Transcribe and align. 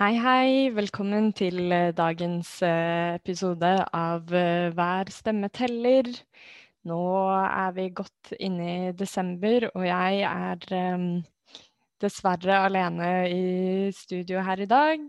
Hei, 0.00 0.14
hei. 0.16 0.70
Velkommen 0.72 1.26
til 1.36 1.68
eh, 1.76 1.90
dagens 1.92 2.48
eh, 2.64 3.18
episode 3.18 3.68
av 3.92 4.30
eh, 4.32 4.70
Hver 4.72 5.10
stemme 5.12 5.50
teller. 5.52 6.08
Nå 6.88 7.00
er 7.44 7.74
vi 7.76 7.84
godt 7.92 8.30
inne 8.40 8.70
i 8.70 8.94
desember, 8.96 9.66
og 9.74 9.84
jeg 9.84 10.22
er 10.24 10.64
um, 10.94 11.04
dessverre 12.00 12.62
alene 12.70 13.10
i 13.28 13.44
studio 13.92 14.40
her 14.48 14.64
i 14.64 14.70
dag. 14.72 15.04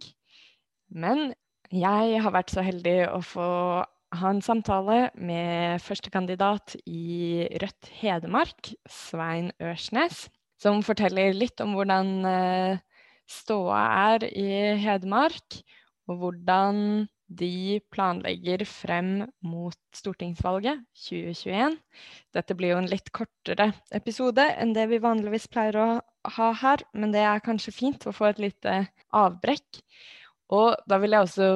Men 0.92 1.32
jeg 1.72 2.20
har 2.28 2.36
vært 2.36 2.52
så 2.52 2.68
heldig 2.68 2.98
å 3.14 3.24
få 3.24 3.50
ha 3.88 4.36
en 4.36 4.44
samtale 4.44 5.06
med 5.16 5.80
førstekandidat 5.88 6.76
i 6.84 7.48
Rødt 7.64 7.94
Hedmark, 8.04 8.74
Svein 8.92 9.54
Ørsnes, 9.56 10.26
som 10.60 10.84
forteller 10.84 11.32
litt 11.32 11.64
om 11.64 11.80
hvordan 11.80 12.18
uh, 12.28 12.88
ståa 13.32 13.82
er 14.14 14.28
i 14.28 14.52
Hedmark, 14.82 15.62
og 16.10 16.20
hvordan 16.22 17.08
de 17.32 17.80
planlegger 17.94 18.66
frem 18.68 19.12
mot 19.46 19.78
stortingsvalget 19.96 20.82
2021. 21.06 21.78
Dette 22.36 22.58
blir 22.60 22.74
jo 22.74 22.82
en 22.82 22.90
litt 22.92 23.12
kortere 23.16 23.72
episode 23.96 24.44
enn 24.60 24.74
det 24.76 24.90
vi 24.92 25.00
vanligvis 25.04 25.48
pleier 25.52 25.80
å 25.80 25.88
ha 26.36 26.50
her, 26.62 26.84
men 26.94 27.14
det 27.16 27.24
er 27.24 27.44
kanskje 27.46 27.76
fint 27.76 28.08
å 28.08 28.16
få 28.16 28.32
et 28.32 28.42
lite 28.44 28.82
avbrekk. 29.16 29.82
Og 30.52 30.76
da 30.90 31.00
vil 31.00 31.16
jeg 31.16 31.28
også 31.30 31.52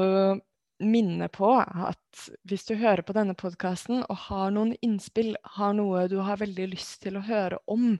minne 0.86 1.28
på 1.32 1.52
at 1.60 2.24
hvis 2.48 2.66
du 2.68 2.76
hører 2.80 3.04
på 3.06 3.16
denne 3.16 3.36
podkasten 3.38 4.04
og 4.04 4.18
har 4.28 4.56
noen 4.56 4.74
innspill, 4.84 5.36
har 5.58 5.76
noe 5.76 6.08
du 6.12 6.18
har 6.24 6.40
veldig 6.42 6.72
lyst 6.72 7.02
til 7.04 7.20
å 7.20 7.26
høre 7.28 7.60
om, 7.72 7.96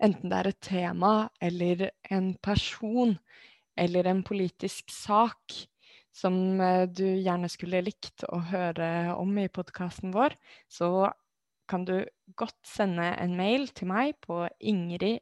Enten 0.00 0.32
det 0.32 0.38
er 0.38 0.48
et 0.48 0.62
tema 0.64 1.28
eller 1.44 1.90
en 2.10 2.30
person 2.40 3.18
eller 3.80 4.06
en 4.08 4.22
politisk 4.24 4.88
sak 4.92 5.56
som 6.16 6.60
eh, 6.60 6.88
du 6.88 7.04
gjerne 7.04 7.48
skulle 7.52 7.82
likt 7.84 8.24
å 8.28 8.38
høre 8.50 9.14
om 9.14 9.38
i 9.38 9.48
podkasten 9.52 10.12
vår, 10.14 10.34
så 10.68 11.10
kan 11.70 11.84
du 11.86 12.04
godt 12.38 12.66
sende 12.66 13.16
en 13.20 13.36
mail 13.38 13.68
til 13.76 13.86
meg 13.92 14.14
på 14.24 14.48
ingrid. 14.58 15.20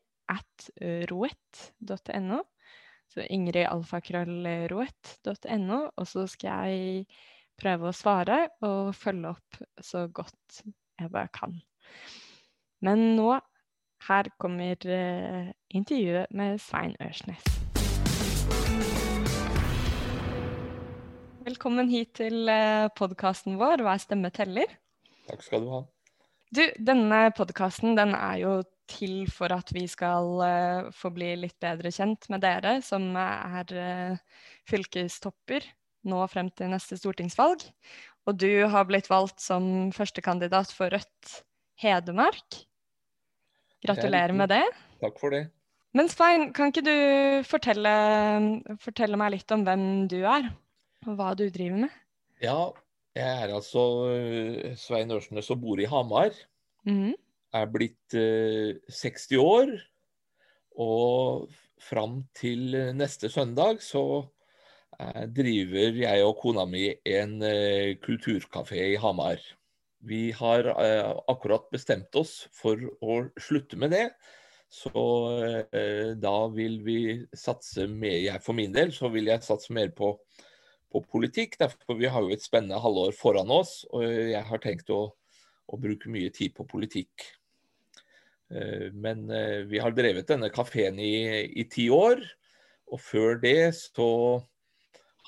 Så 3.08 3.20
ingridalfakrøllroet.no, 3.24 5.78
og 5.96 6.06
så 6.08 6.26
skal 6.28 6.68
jeg 6.68 7.06
prøve 7.58 7.88
å 7.88 7.92
svare 7.96 8.48
og 8.60 8.94
følge 8.96 9.28
opp 9.32 9.56
så 9.80 10.08
godt 10.12 10.62
jeg 11.00 11.10
bare 11.14 11.28
kan. 11.32 11.62
Men 12.84 13.16
nå 13.16 13.40
her 14.06 14.30
kommer 14.38 14.76
uh, 14.86 15.50
intervjuet 15.70 16.30
med 16.30 16.60
Svein 16.62 16.94
Ørsnes. 17.02 17.42
Velkommen 21.48 21.88
hit 21.88 22.10
til 22.18 22.48
eh, 22.52 22.90
podkasten 22.92 23.56
vår 23.56 23.80
'Hver 23.80 24.00
stemme 24.02 24.28
teller'. 24.28 24.74
Takk 25.30 25.42
skal 25.42 25.64
du 25.64 25.70
ha. 25.72 25.80
Du, 26.52 26.60
denne 26.76 27.20
podkasten 27.36 27.96
den 27.96 28.12
er 28.12 28.36
jo 28.42 28.52
til 28.88 29.30
for 29.32 29.52
at 29.56 29.72
vi 29.72 29.86
skal 29.88 30.28
uh, 30.44 30.90
få 30.92 31.08
bli 31.12 31.34
litt 31.40 31.56
bedre 31.60 31.92
kjent 31.92 32.28
med 32.28 32.44
dere 32.44 32.78
som 32.84 33.16
er 33.16 33.72
uh, 33.72 34.44
fylkestopper 34.68 35.64
nå 36.08 36.20
frem 36.28 36.52
til 36.52 36.72
neste 36.72 37.00
stortingsvalg. 37.00 37.64
Og 38.28 38.36
du 38.36 38.68
har 38.68 38.84
blitt 38.88 39.08
valgt 39.08 39.40
som 39.40 39.88
førstekandidat 39.96 40.72
for 40.76 40.92
Rødt 40.92 41.36
Hedmark. 41.80 42.67
Gratulerer 43.86 44.34
med 44.34 44.50
det. 44.50 44.64
Takk 45.02 45.20
for 45.20 45.34
det. 45.34 45.46
Men 45.96 46.10
Svein, 46.12 46.50
kan 46.54 46.72
ikke 46.72 46.84
du 46.84 46.96
fortelle, 47.48 47.92
fortelle, 48.82 49.18
meg 49.18 49.32
litt 49.36 49.54
om 49.54 49.64
hvem 49.66 49.84
du 50.10 50.18
er, 50.20 50.50
og 51.06 51.14
hva 51.16 51.32
du 51.38 51.46
driver 51.48 51.86
med? 51.86 51.94
Ja, 52.44 52.70
jeg 53.16 53.44
er 53.44 53.54
altså 53.56 53.84
eh, 54.12 54.74
Svein 54.78 55.14
Ørsnes 55.14 55.48
og 55.54 55.62
bor 55.62 55.80
i 55.80 55.88
Hamar. 55.88 56.36
Mm. 56.86 57.14
Er 57.56 57.70
blitt 57.72 58.14
eh, 58.18 58.76
60 58.92 59.40
år. 59.42 59.72
Og 60.78 61.48
fram 61.82 62.20
til 62.36 62.76
neste 62.94 63.30
søndag 63.32 63.80
så 63.82 64.04
eh, 65.00 65.24
driver 65.34 65.98
jeg 66.04 66.26
og 66.26 66.36
kona 66.42 66.66
mi 66.68 66.90
en 67.06 67.40
eh, 67.42 67.96
kulturkafé 68.04 68.92
i 68.92 69.00
Hamar. 69.00 69.40
Vi 70.06 70.30
har 70.32 70.64
eh, 70.64 71.10
akkurat 71.26 71.70
bestemt 71.70 72.14
oss 72.18 72.44
for 72.54 72.78
å 73.02 73.22
slutte 73.40 73.78
med 73.80 73.94
det. 73.94 74.04
Så 74.70 74.92
eh, 75.72 76.14
da 76.20 76.36
vil 76.52 76.78
vi 76.84 76.98
satse 77.36 77.88
mer 77.88 78.18
jeg 78.20 78.44
For 78.44 78.56
min 78.56 78.74
del 78.74 78.92
så 78.94 79.08
vil 79.10 79.30
jeg 79.30 79.46
satse 79.46 79.72
mer 79.74 79.90
på, 79.96 80.12
på 80.92 81.02
politikk. 81.10 81.58
Derfor 81.58 81.98
vi 81.98 82.10
har 82.12 82.22
jo 82.22 82.36
et 82.36 82.44
spennende 82.44 82.80
halvår 82.82 83.16
foran 83.16 83.50
oss, 83.50 83.82
og 83.90 84.04
jeg 84.06 84.44
har 84.50 84.62
tenkt 84.62 84.92
å, 84.94 85.02
å 85.66 85.80
bruke 85.80 86.12
mye 86.12 86.30
tid 86.34 86.54
på 86.54 86.68
politikk. 86.68 87.26
Eh, 88.54 88.92
men 88.94 89.26
vi 89.68 89.82
har 89.82 89.96
drevet 89.96 90.30
denne 90.30 90.52
kafeen 90.54 91.00
i, 91.02 91.48
i 91.58 91.66
ti 91.66 91.88
år, 91.90 92.22
og 92.88 93.02
før 93.02 93.40
det 93.42 93.74
så 93.76 94.08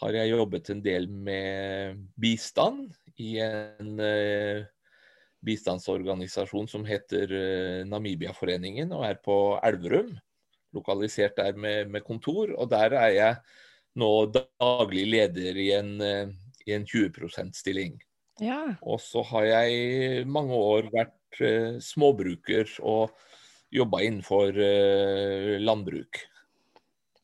har 0.01 0.17
jeg 0.17 0.31
jobbet 0.33 0.71
en 0.73 0.81
del 0.85 1.11
med 1.11 1.99
bistand 2.21 2.95
i 3.21 3.37
en 3.45 4.01
uh, 4.01 4.65
bistandsorganisasjon 5.47 6.69
som 6.71 6.85
heter 6.89 7.33
uh, 7.33 7.81
Namibiaforeningen, 7.89 8.93
og 8.97 9.07
er 9.09 9.21
på 9.25 9.37
Elverum. 9.67 10.15
Lokalisert 10.77 11.37
der 11.41 11.57
med, 11.59 11.91
med, 11.91 12.05
kontor. 12.07 12.53
Og 12.57 12.71
der 12.71 12.95
er 12.95 13.15
jeg 13.17 13.41
nå 13.99 14.13
daglig 14.35 15.09
leder 15.11 15.59
i 15.59 15.73
en, 15.77 15.97
uh, 16.01 16.31
i 16.67 16.77
en 16.77 16.87
20 16.87 17.27
%-stilling. 17.29 17.99
Ja. 18.41 18.63
Og 18.81 19.03
så 19.05 19.25
har 19.35 19.49
jeg 19.49 20.25
mange 20.25 20.57
år 20.57 20.89
vært 20.95 21.17
småbruker 21.85 22.71
og 22.81 23.13
jobba 23.71 24.01
innenfor 24.03 24.57
landbruk. 25.61 26.23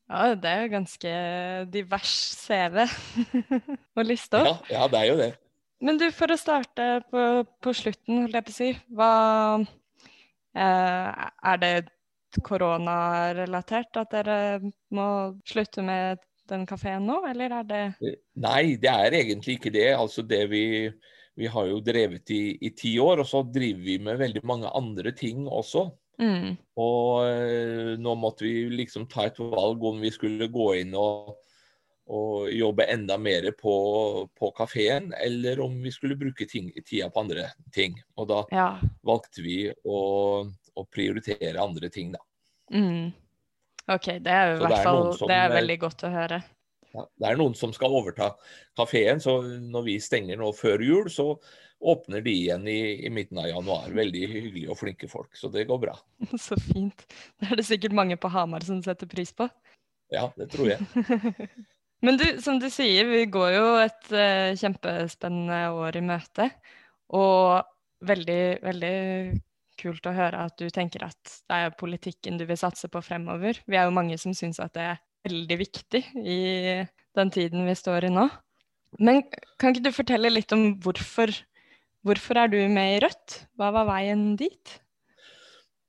Ja, 0.07 0.35
det 0.39 0.51
er 0.51 0.61
jo 0.61 0.69
ganske 0.71 1.15
divers 1.73 2.13
CV 2.45 2.85
å 3.99 4.05
liste 4.05 4.39
opp. 4.39 4.69
Ja, 4.71 4.85
ja, 4.85 4.87
det 4.93 5.01
er 5.01 5.09
jo 5.09 5.17
det. 5.19 5.31
Men 5.83 5.99
du, 6.01 6.07
for 6.15 6.33
å 6.33 6.39
starte 6.39 6.87
på, 7.11 7.23
på 7.61 7.73
slutten, 7.75 8.23
holdt 8.23 8.37
jeg 8.39 8.47
på 8.47 8.53
å 8.53 8.55
si. 8.55 8.69
Hva 8.97 9.11
eh, 10.57 11.27
Er 11.51 11.61
det 11.61 11.73
koronarelatert 12.43 13.99
at 14.01 14.13
dere 14.13 14.39
må 14.93 15.07
slutte 15.47 15.85
med 15.85 16.23
den 16.47 16.65
kafeen 16.67 17.05
nå, 17.07 17.21
eller 17.27 17.59
er 17.59 17.67
det 17.67 17.83
eh, 17.99 18.17
Nei, 18.39 18.77
det 18.81 18.91
er 18.91 19.19
egentlig 19.21 19.57
ikke 19.59 19.73
det. 19.75 19.89
Altså 19.93 20.25
det 20.25 20.43
vi, 20.51 20.65
vi 21.37 21.49
har 21.51 21.69
jo 21.69 21.79
drevet 21.83 22.33
i, 22.33 22.57
i 22.57 22.73
ti 22.77 22.97
år, 23.03 23.21
og 23.21 23.29
så 23.29 23.43
driver 23.45 23.85
vi 23.85 23.97
med 24.09 24.21
veldig 24.21 24.43
mange 24.47 24.73
andre 24.77 25.13
ting 25.17 25.45
også. 25.45 25.89
Mm. 26.17 26.55
Og 26.81 27.27
øh, 27.29 27.91
nå 28.01 28.15
måtte 28.17 28.47
vi 28.47 28.65
liksom 28.73 29.05
ta 29.11 29.27
et 29.27 29.37
valg 29.37 29.83
om 29.85 29.99
vi 30.01 30.09
skulle 30.13 30.49
gå 30.49 30.71
inn 30.79 30.95
og 30.97 31.35
og 32.07 32.47
jobbe 32.53 32.85
enda 32.87 33.17
mer 33.19 33.49
på, 33.59 33.75
på 34.39 34.51
kafeen, 34.55 35.11
eller 35.13 35.59
om 35.63 35.75
vi 35.83 35.91
skulle 35.91 36.15
bruke 36.15 36.47
ting, 36.47 36.71
tida 36.85 37.09
på 37.11 37.25
andre 37.25 37.49
ting. 37.75 37.97
Og 38.15 38.29
da 38.31 38.41
ja. 38.53 38.67
valgte 39.07 39.43
vi 39.43 39.59
å, 39.67 39.99
å, 40.47 40.85
prioritere 40.91 41.59
andre 41.59 41.91
ting, 41.91 42.13
da. 42.15 42.23
Mm. 42.71 43.11
OK, 43.91 44.07
det 44.23 44.31
er 44.31 44.55
i 44.55 44.61
hvert 44.61 44.83
fall 44.83 45.13
det 45.27 45.35
er 45.35 45.53
veldig 45.55 45.77
godt 45.83 46.07
å 46.07 46.11
høre. 46.11 46.41
Ja, 46.95 47.03
det 47.19 47.29
er 47.29 47.39
noen 47.39 47.55
som 47.59 47.73
skal 47.75 47.93
overta 47.95 48.33
kafeen, 48.79 49.19
så 49.23 49.41
når 49.43 49.87
vi 49.87 49.99
stenger 50.03 50.39
nå 50.39 50.51
før 50.55 50.83
jul, 50.83 51.11
så 51.11 51.33
åpner 51.77 52.23
de 52.25 52.33
igjen 52.33 52.67
i, 52.67 53.05
i, 53.05 53.09
midten 53.13 53.39
av 53.43 53.51
januar. 53.51 53.91
Veldig 53.93 54.23
hyggelige 54.31 54.71
og 54.73 54.79
flinke 54.79 55.09
folk, 55.11 55.35
så 55.37 55.51
det 55.53 55.67
går 55.69 55.83
bra. 55.83 55.97
Så 56.47 56.57
fint. 56.59 57.03
Det 57.37 57.51
er 57.51 57.59
det 57.59 57.67
sikkert 57.67 57.95
mange 57.95 58.17
på 58.17 58.31
Hamar 58.33 58.65
som 58.65 58.79
setter 58.83 59.11
pris 59.11 59.35
på. 59.35 59.49
Ja, 60.13 60.29
det 60.39 60.49
tror 60.55 60.71
jeg. 60.71 60.87
Men 62.05 62.19
du, 62.19 62.25
som 62.43 62.59
du 62.61 62.67
sier, 62.69 63.07
vi 63.09 63.23
går 63.31 63.51
jo 63.55 63.65
et 63.81 64.11
uh, 64.13 64.53
kjempespennende 64.59 65.61
år 65.73 65.97
i 65.97 66.03
møte. 66.05 66.49
Og 67.17 67.63
veldig, 68.05 68.41
veldig 68.61 68.95
kult 69.77 70.09
å 70.09 70.15
høre 70.15 70.45
at 70.47 70.57
du 70.59 70.67
tenker 70.73 71.05
at 71.07 71.33
det 71.49 71.57
er 71.57 71.77
politikken 71.77 72.39
du 72.39 72.45
vil 72.49 72.59
satse 72.59 72.89
på 72.91 73.01
fremover. 73.05 73.61
Vi 73.65 73.77
er 73.77 73.87
jo 73.87 73.95
mange 73.95 74.17
som 74.21 74.35
syns 74.37 74.61
at 74.63 74.73
det 74.77 74.85
er 74.93 75.01
veldig 75.27 75.57
viktig 75.59 76.03
i 76.21 76.39
den 77.17 77.33
tiden 77.33 77.65
vi 77.67 77.77
står 77.77 78.07
i 78.07 78.13
nå. 78.13 78.27
Men 79.03 79.23
kan 79.59 79.73
ikke 79.73 79.89
du 79.89 79.93
fortelle 79.95 80.31
litt 80.31 80.53
om 80.55 80.69
hvorfor, 80.83 81.33
hvorfor 82.07 82.41
er 82.43 82.51
du 82.53 82.59
med 82.71 82.95
i 82.95 82.99
Rødt? 83.03 83.41
Hva 83.59 83.71
var 83.75 83.89
veien 83.89 84.29
dit? 84.39 84.77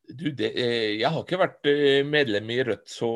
Du, 0.08 0.30
det, 0.32 0.54
eh, 0.56 0.94
jeg 0.96 1.10
har 1.12 1.20
ikke 1.20 1.40
vært 1.40 1.68
eh, 1.68 2.00
medlem 2.06 2.48
i 2.54 2.62
Rødt 2.64 2.88
så, 2.88 3.10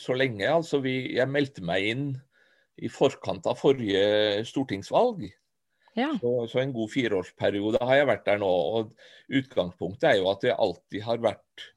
så 0.00 0.16
lenge. 0.16 0.46
Altså, 0.48 0.80
vi, 0.84 0.96
jeg 1.18 1.30
meldte 1.30 1.64
meg 1.66 1.88
inn 1.90 2.06
i 2.80 2.90
forkant 2.90 3.46
av 3.46 3.60
forrige 3.60 4.44
stortingsvalg. 4.48 5.26
Ja. 5.94 6.10
Så, 6.18 6.32
så, 6.50 6.58
en 6.62 6.72
god 6.74 6.90
fireårsperiode 6.90 7.82
har 7.84 8.00
jeg 8.00 8.10
vært 8.10 8.26
der 8.26 8.40
nå. 8.42 8.50
og 8.50 8.94
Utgangspunktet 9.30 10.10
er 10.10 10.18
jo 10.18 10.30
at 10.32 10.46
jeg 10.46 10.58
alltid 10.58 11.06
har 11.06 11.22
vært 11.22 11.68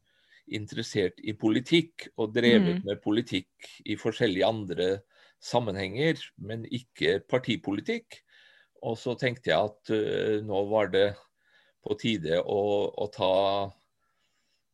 interessert 0.47 1.19
i 1.27 1.35
politikk 1.38 2.07
og 2.15 2.31
drevet 2.35 2.79
mm. 2.79 2.85
med 2.88 3.01
politikk 3.03 3.67
i 3.85 3.97
forskjellige 4.00 4.47
andre 4.47 4.88
sammenhenger, 5.43 6.21
men 6.39 6.65
ikke 6.73 7.19
partipolitikk. 7.29 8.21
Og 8.88 8.97
så 9.00 9.17
tenkte 9.19 9.51
jeg 9.51 9.69
at 9.69 9.91
uh, 9.93 10.38
nå 10.45 10.63
var 10.71 10.91
det 10.93 11.07
på 11.85 11.97
tide 12.00 12.39
å, 12.41 12.61
å 12.89 13.07
ta, 13.13 13.33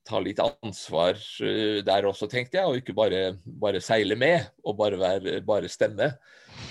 ta, 0.08 0.20
litt 0.24 0.42
ansvar 0.44 1.18
uh, 1.18 1.80
der 1.86 2.08
også, 2.10 2.30
tenkte 2.32 2.60
jeg. 2.60 2.70
Og 2.70 2.80
ikke 2.82 2.96
bare, 2.98 3.22
bare 3.46 3.84
seile 3.84 4.18
med 4.20 4.50
og 4.64 4.78
bare, 4.80 5.00
være, 5.02 5.38
bare, 5.46 5.72
stemme. 5.72 6.14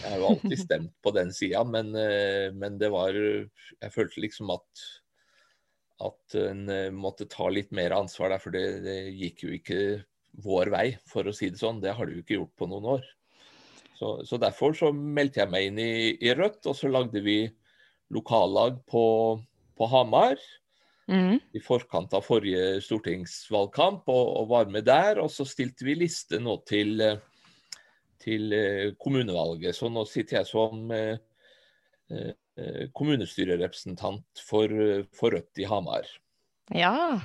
Jeg 0.02 0.08
har 0.08 0.22
jo 0.22 0.32
alltid 0.32 0.58
stemt 0.66 0.96
på 1.02 1.14
den 1.16 1.32
sida, 1.34 1.64
men, 1.68 1.94
uh, 1.96 2.48
men, 2.56 2.80
det 2.80 2.92
var 2.94 3.16
Jeg 3.16 3.94
følte 3.94 4.24
liksom 4.24 4.52
at 4.56 4.88
at 6.02 6.34
en 6.34 6.66
måtte 6.98 7.28
ta 7.30 7.44
litt 7.46 7.68
mer 7.70 7.92
ansvar 7.94 8.32
der, 8.32 8.40
for 8.42 8.50
det, 8.50 8.80
det 8.82 9.12
gikk 9.14 9.44
jo 9.44 9.50
ikke 9.54 9.76
vår 10.42 10.70
vei, 10.72 10.86
for 11.06 11.28
å 11.28 11.34
si 11.36 11.50
det 11.52 11.60
sånn. 11.60 11.78
Det 11.82 11.92
har 11.94 12.08
det 12.08 12.16
jo 12.16 12.22
ikke 12.24 12.38
gjort 12.40 12.56
på 12.58 12.66
noen 12.70 12.88
år. 12.96 13.04
Så, 13.98 14.24
så, 14.26 14.38
derfor 14.40 14.74
så 14.74 14.90
meldte 14.92 15.42
jeg 15.42 15.52
meg 15.52 15.68
inn 15.68 15.78
i, 15.78 15.92
i, 16.16 16.32
Rødt, 16.34 16.64
og 16.66 16.74
så 16.74 16.90
lagde 16.90 17.22
vi 17.22 17.44
lokallag 18.12 18.80
på, 18.90 19.04
på 19.78 19.88
Hamar. 19.92 20.40
Mm. 21.12 21.36
I 21.52 21.60
forkant 21.60 22.14
av 22.16 22.24
forrige 22.24 22.80
stortingsvalgkamp, 22.84 24.08
og, 24.08 24.30
og, 24.40 24.46
var 24.52 24.70
med 24.72 24.86
der. 24.88 25.20
Og 25.22 25.28
så 25.32 25.46
stilte 25.48 25.86
vi 25.86 25.98
liste 26.00 26.40
nå 26.40 26.56
til, 26.68 27.04
til 28.22 28.56
eh, 28.56 28.86
kommunevalget. 29.00 29.76
Så 29.76 29.92
nå 29.92 30.06
sitter 30.08 30.40
jeg 30.40 30.50
som 30.50 30.88
eh, 30.96 31.20
eh, 32.16 32.88
kommunestyrerepresentant 32.96 34.44
for, 34.48 34.72
for 35.16 35.36
Rødt 35.36 35.60
i 35.60 35.68
Hamar. 35.68 36.08
Ja, 36.72 37.20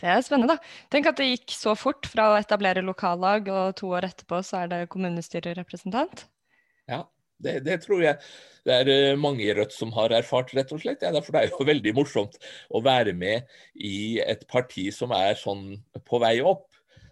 det 0.00 0.08
er 0.08 0.22
spennende, 0.24 0.54
da. 0.54 0.74
Tenk 0.92 1.10
at 1.10 1.18
det 1.18 1.32
gikk 1.32 1.52
så 1.52 1.74
fort 1.76 2.06
fra 2.08 2.30
å 2.30 2.38
etablere 2.38 2.84
lokallag, 2.84 3.50
og 3.52 3.74
to 3.80 3.90
år 3.96 4.06
etterpå 4.08 4.38
så 4.46 4.62
er 4.62 4.70
det 4.70 4.84
kommunestyrerepresentant. 4.92 6.28
Ja, 6.88 7.04
det, 7.44 7.58
det, 7.66 7.80
tror 7.84 8.04
jeg 8.04 8.18
det 8.66 8.76
er 8.76 8.90
eh, 8.92 9.18
mange 9.18 9.44
i 9.46 9.54
Rødt 9.56 9.74
som 9.74 9.92
har 9.96 10.12
erfart, 10.14 10.52
rett 10.56 10.72
og 10.74 10.82
slett. 10.82 11.04
Ja, 11.04 11.12
derfor 11.14 11.36
det 11.36 11.44
er 11.44 11.54
jo 11.54 11.68
veldig 11.72 11.94
morsomt 11.96 12.36
å 12.68 12.82
være 12.84 13.14
med 13.16 13.48
i 13.74 14.20
et 14.24 14.46
parti 14.50 14.88
som 14.94 15.14
er 15.16 15.38
sånn 15.40 15.74
på 16.06 16.20
vei 16.22 16.38
opp. 16.44 16.66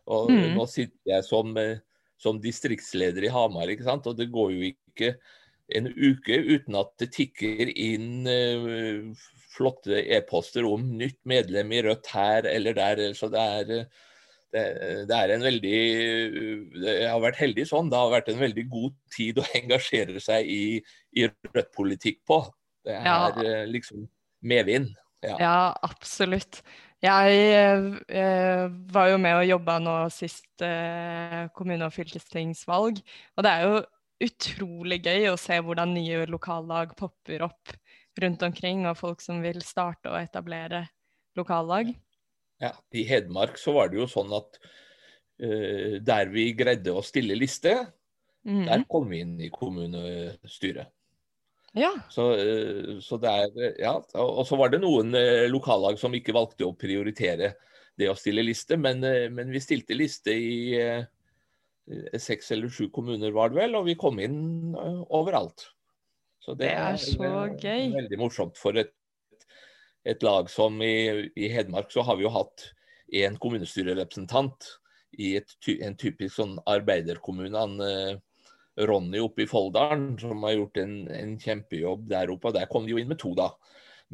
Og 0.08 0.32
mm. 0.32 0.54
Nå 0.56 0.64
sitter 0.70 1.16
jeg 1.16 1.26
som, 1.26 1.52
eh, 1.60 1.80
som, 2.20 2.40
distriktsleder 2.42 3.28
i 3.28 3.32
Hamar, 3.32 3.70
ikke 3.72 3.88
sant? 3.88 4.08
og 4.08 4.16
det 4.18 4.30
går 4.32 4.54
jo 4.56 4.70
ikke 4.72 5.14
en 5.76 5.90
uke 5.92 6.38
uten 6.48 6.78
at 6.80 6.94
det 7.00 7.10
tikker 7.12 7.68
inn 7.68 8.24
uh, 8.24 9.26
flotte 9.52 9.98
e-poster 10.16 10.64
om 10.64 10.86
nytt 10.96 11.18
medlem 11.28 11.74
i 11.76 11.82
Rødt 11.84 12.08
her 12.14 12.48
eller 12.48 12.76
der. 12.78 13.02
Så 13.16 13.28
det 13.32 13.42
er, 13.42 13.74
det, 14.54 14.64
det 15.10 15.16
er 15.16 15.32
en 15.34 15.42
veldig 15.44 15.78
Jeg 16.80 17.08
har 17.10 17.20
vært 17.20 17.40
heldig 17.42 17.66
sånn. 17.68 17.90
Det 17.92 17.98
har 18.00 18.14
vært 18.14 18.30
en 18.32 18.40
veldig 18.40 18.64
god 18.72 18.94
tid 19.14 19.40
å 19.42 19.46
engasjere 19.60 20.22
seg 20.24 20.48
i, 20.48 20.62
i 21.18 21.28
Rødt-politikk 21.28 22.22
på. 22.28 22.40
Det 22.86 22.96
er 22.96 23.08
ja. 23.08 23.18
Eh, 23.42 23.66
liksom 23.68 24.06
medvind. 24.48 24.94
Ja. 25.24 25.34
ja, 25.42 25.58
absolutt. 25.82 26.62
Jeg 27.02 27.38
eh, 27.50 28.64
var 28.94 29.10
jo 29.12 29.18
med 29.22 29.40
og 29.40 29.46
jobba 29.46 29.76
nå 29.82 29.94
sist 30.14 30.64
eh, 30.64 31.44
kommune- 31.54 31.86
og 31.86 31.94
fylkestingsvalg. 31.94 33.02
Og 33.36 33.46
det 33.46 33.52
er 33.52 33.66
jo 33.66 33.82
utrolig 34.28 35.00
gøy 35.04 35.28
å 35.30 35.38
se 35.38 35.58
hvordan 35.62 35.94
nye 35.94 36.24
lokallag 36.30 36.94
popper 36.98 37.44
opp 37.46 37.76
rundt 38.18 38.42
omkring, 38.42 38.86
og 38.90 38.98
folk 38.98 39.22
som 39.22 39.42
vil 39.44 39.60
starte 39.62 40.10
og 40.10 40.18
etablere 40.18 40.86
lokallag? 41.38 41.92
Ja, 42.58 42.72
I 42.90 43.04
Hedmark 43.06 43.58
så 43.58 43.74
var 43.76 43.90
det 43.90 44.00
jo 44.00 44.08
sånn 44.10 44.32
at 44.34 44.58
uh, 44.58 45.98
der 46.02 46.30
vi 46.32 46.50
greide 46.58 46.94
å 46.96 47.04
stille 47.06 47.38
liste, 47.38 47.76
mm. 48.48 48.64
der 48.66 48.86
kom 48.90 49.06
vi 49.12 49.22
inn 49.22 49.36
i 49.46 49.50
kommunestyret. 49.54 50.90
Ja. 51.78 51.92
Så, 52.10 52.32
uh, 52.34 52.98
så 53.04 53.20
det 53.22 53.30
er, 53.44 53.78
ja, 53.78 53.94
Og 54.24 54.42
så 54.48 54.58
var 54.58 54.72
det 54.72 54.82
noen 54.82 55.14
uh, 55.14 55.46
lokallag 55.50 56.00
som 56.00 56.16
ikke 56.16 56.34
valgte 56.34 56.66
å 56.66 56.74
prioritere 56.74 57.54
det 57.98 58.10
å 58.10 58.18
stille 58.18 58.42
liste, 58.46 58.78
men, 58.78 59.02
men 59.34 59.48
vi 59.50 59.58
stilte 59.58 59.96
liste 59.98 60.30
i 60.30 60.76
seks 62.14 62.52
eller 62.54 62.70
sju 62.70 62.92
kommuner, 62.94 63.32
var 63.34 63.50
det 63.50 63.58
vel, 63.58 63.74
og 63.74 63.88
vi 63.88 63.96
kom 63.98 64.20
inn 64.22 64.36
overalt. 64.78 65.64
Så 66.38 66.54
det, 66.54 66.68
det 66.68 66.74
er, 66.76 66.94
er, 66.94 67.00
så 67.02 67.30
gøy. 67.58 67.88
Veldig 67.96 68.18
morsomt 68.20 68.60
for 68.60 68.78
et, 68.78 68.94
et 70.08 70.22
lag 70.24 70.50
som 70.50 70.82
i, 70.82 71.30
i, 71.36 71.48
Hedmark, 71.52 71.92
så 71.92 72.04
har 72.06 72.16
vi 72.16 72.24
jo 72.24 72.32
hatt 72.32 72.70
én 73.12 73.36
kommunestyrerepresentant 73.40 74.70
i 75.18 75.34
et, 75.40 75.54
en 75.80 75.96
typisk 75.98 76.36
sånn 76.38 76.56
arbeiderkommune. 76.68 77.56
Han, 77.56 77.80
eh, 77.84 78.16
Ronny 78.88 79.18
oppe 79.20 79.42
i 79.42 79.50
Folldalen, 79.50 80.12
som 80.20 80.44
har 80.46 80.54
gjort 80.54 80.78
en, 80.78 80.94
en, 81.10 81.34
kjempejobb 81.40 82.06
der 82.12 82.30
oppe. 82.30 82.50
og 82.50 82.56
Der 82.56 82.68
kom 82.70 82.86
de 82.86 82.94
jo 82.94 83.00
inn 83.02 83.10
med 83.10 83.18
to, 83.20 83.32
da. 83.36 83.50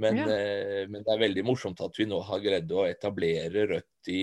Men, 0.01 0.23
ja. 0.23 0.29
eh, 0.33 0.83
men, 0.89 1.05
det 1.05 1.15
er 1.15 1.23
veldig 1.23 1.45
morsomt 1.47 1.83
at 1.85 2.01
vi 2.01 2.09
nå 2.11 2.23
har 2.27 2.43
greid 2.43 2.73
å 2.73 2.87
etablere 2.89 3.67
Rødt 3.71 4.11
i 4.11 4.23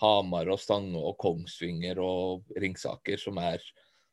Hamar 0.00 0.48
og 0.52 0.60
Stange 0.62 1.00
og 1.02 1.18
Kongsvinger 1.20 1.98
og 2.00 2.52
Ringsaker, 2.56 3.18
som 3.20 3.40
er, 3.42 3.64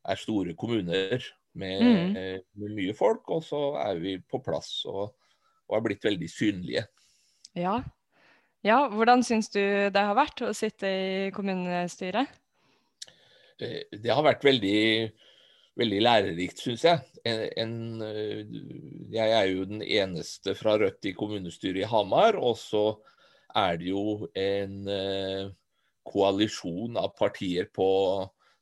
er 0.04 0.20
store 0.20 0.56
kommuner 0.58 1.22
med, 1.56 1.84
mm. 1.86 2.16
med, 2.58 2.74
mye 2.74 2.96
folk, 2.98 3.30
og 3.32 3.46
så 3.46 3.62
er 3.86 4.02
vi 4.02 4.18
på 4.20 4.42
plass 4.44 4.82
og, 4.90 5.14
og 5.70 5.78
er 5.78 5.86
blitt 5.88 6.06
veldig 6.06 6.30
synlige. 6.32 6.86
Ja. 7.58 7.80
ja 8.66 8.80
hvordan 8.92 9.24
syns 9.26 9.52
du 9.54 9.62
det 9.62 10.02
har 10.02 10.18
vært 10.18 10.44
å 10.46 10.54
sitte 10.56 10.90
i 10.90 11.32
kommunestyret? 11.36 12.32
Eh, 13.62 13.86
det 13.92 14.12
har 14.12 14.26
vært 14.26 14.46
veldig, 14.46 14.84
veldig 15.80 16.02
lærerikt, 16.04 16.62
syns 16.66 16.86
jeg. 16.88 17.04
En, 17.26 17.76
eh, 18.06 18.44
jeg 19.16 19.36
er 19.40 19.52
jo 19.52 19.68
den 19.70 19.82
eneste 19.82 20.56
fra 20.60 20.78
Rødt 20.82 21.10
i 21.10 21.16
kommunestyret 21.18 21.86
i 21.86 21.90
Hamar. 21.90 22.38
Og 22.38 22.58
så 22.60 22.86
er 23.56 23.78
det 23.80 23.88
jo 23.88 24.28
en 24.36 24.82
uh, 24.92 25.52
koalisjon 26.06 26.98
av 27.00 27.14
partier 27.18 27.70
på, 27.74 27.88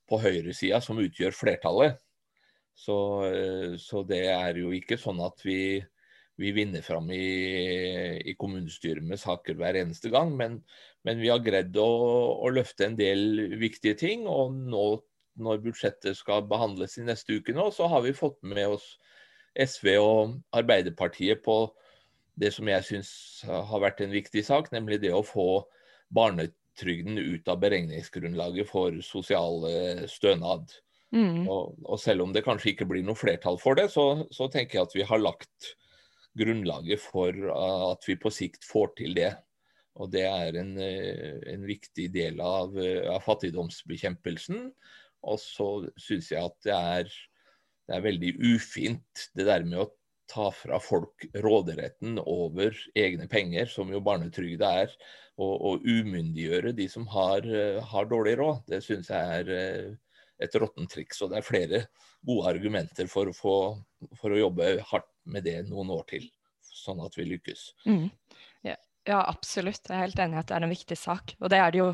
på 0.05 0.19
høyresida 0.21 0.79
som 0.85 1.01
utgjør 1.01 1.33
flertallet. 1.35 1.97
Så, 2.73 2.97
eh, 3.29 3.73
så, 3.77 4.03
det 4.07 4.25
er 4.33 4.57
jo 4.57 4.71
ikke 4.73 4.97
sånn 4.97 5.21
at 5.23 5.43
vi, 5.45 5.81
vi 6.35 6.51
vinner 6.51 6.81
fram 6.81 7.11
i, 7.13 7.25
i, 8.25 8.33
kommunestyret 8.39 9.05
med 9.05 9.21
saker 9.21 9.57
hver 9.59 9.77
eneste 9.77 10.09
gang. 10.13 10.33
Men, 10.37 10.59
men 11.05 11.21
vi 11.21 11.29
har 11.29 11.43
greid 11.45 11.77
å, 11.77 11.89
å, 12.41 12.51
løfte 12.53 12.87
en 12.87 12.97
del 12.97 13.53
viktige 13.61 13.97
ting. 13.99 14.25
Og 14.29 14.55
nå 14.55 14.87
når 15.43 15.63
budsjettet 15.63 16.17
skal 16.17 16.45
behandles 16.49 16.97
i 16.99 17.05
neste 17.07 17.39
uke 17.39 17.55
nå, 17.57 17.69
så 17.73 17.87
har 17.89 18.03
vi 18.05 18.13
fått 18.17 18.37
med 18.45 18.75
oss 18.75 18.85
SV 19.57 19.87
og 19.97 20.35
Arbeiderpartiet 20.53 21.41
på 21.45 21.57
det 22.37 22.51
som 22.53 22.69
jeg 22.69 22.85
syns 22.85 23.11
har 23.45 23.81
vært 23.81 24.01
en 24.01 24.13
viktig 24.13 24.43
sak, 24.45 24.71
nemlig 24.73 24.99
det 25.03 25.13
å 25.13 25.25
få 25.25 25.63
barnetrygden 26.13 27.17
ut 27.17 27.49
av 27.49 27.59
beregningsgrunnlaget 27.61 28.69
for 28.69 28.97
sosial 29.05 29.65
stønad. 30.09 30.73
Mm. 31.13 31.45
Og, 31.45 31.77
og, 31.85 31.97
selv 32.01 32.25
om 32.25 32.33
det 32.33 32.41
kanskje 32.45 32.71
ikke 32.71 32.87
blir 32.89 33.05
noe 33.05 33.17
flertall 33.17 33.59
for 33.61 33.77
det, 33.77 33.91
så, 33.93 34.25
så, 34.33 34.49
tenker 34.49 34.79
jeg 34.79 34.87
at 34.87 34.95
vi 34.97 35.05
har 35.05 35.21
lagt 35.21 35.73
grunnlaget 36.37 37.01
for 37.03 37.37
at 37.53 38.07
vi 38.07 38.17
på 38.19 38.31
sikt 38.33 38.65
får 38.67 38.93
til 38.99 39.17
det. 39.17 39.31
Og 40.01 40.09
det 40.13 40.23
er 40.25 40.57
en, 40.57 40.73
eh, 40.81 41.41
en 41.53 41.65
viktig 41.67 42.07
del 42.13 42.41
av, 42.41 42.73
av, 42.77 43.19
fattigdomsbekjempelsen. 43.25 44.71
Og 45.23 45.39
så 45.39 45.67
syns 46.01 46.31
jeg 46.33 46.41
at 46.41 46.55
det 46.65 46.77
er, 46.77 47.11
det 47.87 47.97
er 47.97 48.07
veldig 48.07 48.31
ufint 48.53 49.27
det 49.37 49.45
der 49.47 49.67
med 49.67 49.83
å 49.83 49.91
ta 50.33 50.47
fra 50.55 50.79
folk 50.81 51.27
råderetten 51.43 52.17
over 52.19 52.73
egne 52.97 53.27
penger, 53.29 53.67
som 53.69 53.91
jo 53.93 54.01
barnetrygda 54.03 54.71
er, 54.83 54.95
og, 55.37 55.53
og 55.53 55.85
umyndiggjøre 55.85 56.73
de 56.77 56.87
som 56.89 57.05
har, 57.11 57.45
har 57.91 58.09
dårlig 58.09 58.37
råd. 58.39 58.63
Det 58.71 58.81
syns 58.85 59.11
jeg 59.13 59.39
er 59.43 59.53
eh, 59.53 59.93
et 60.41 60.55
råttent 60.59 60.91
triks. 60.91 61.21
Og 61.21 61.31
det 61.31 61.39
er 61.39 61.47
flere 61.47 61.83
gode 62.25 62.47
argumenter 62.53 63.09
for 63.11 63.31
få, 63.35 63.57
for 64.19 64.33
å 64.33 64.41
jobbe 64.45 64.75
hardt 64.89 65.09
med 65.29 65.45
det 65.47 65.59
noen 65.69 65.91
år 65.93 66.05
til, 66.09 66.27
sånn 66.63 67.03
at 67.05 67.15
vi 67.19 67.27
lykkes. 67.29 67.65
Mm. 67.87 68.07
Ja, 68.65 68.77
ja, 69.07 69.21
absolutt. 69.21 69.83
Jeg 69.87 69.95
er 69.95 70.05
helt 70.07 70.21
enig 70.23 70.39
i 70.39 70.43
at 70.43 70.49
det 70.51 70.57
er 70.57 70.67
en 70.67 70.73
viktig 70.75 70.99
sak. 70.99 71.35
Og 71.41 71.51
det 71.53 71.59
er 71.59 71.73
det 71.73 71.83
jo 71.83 71.91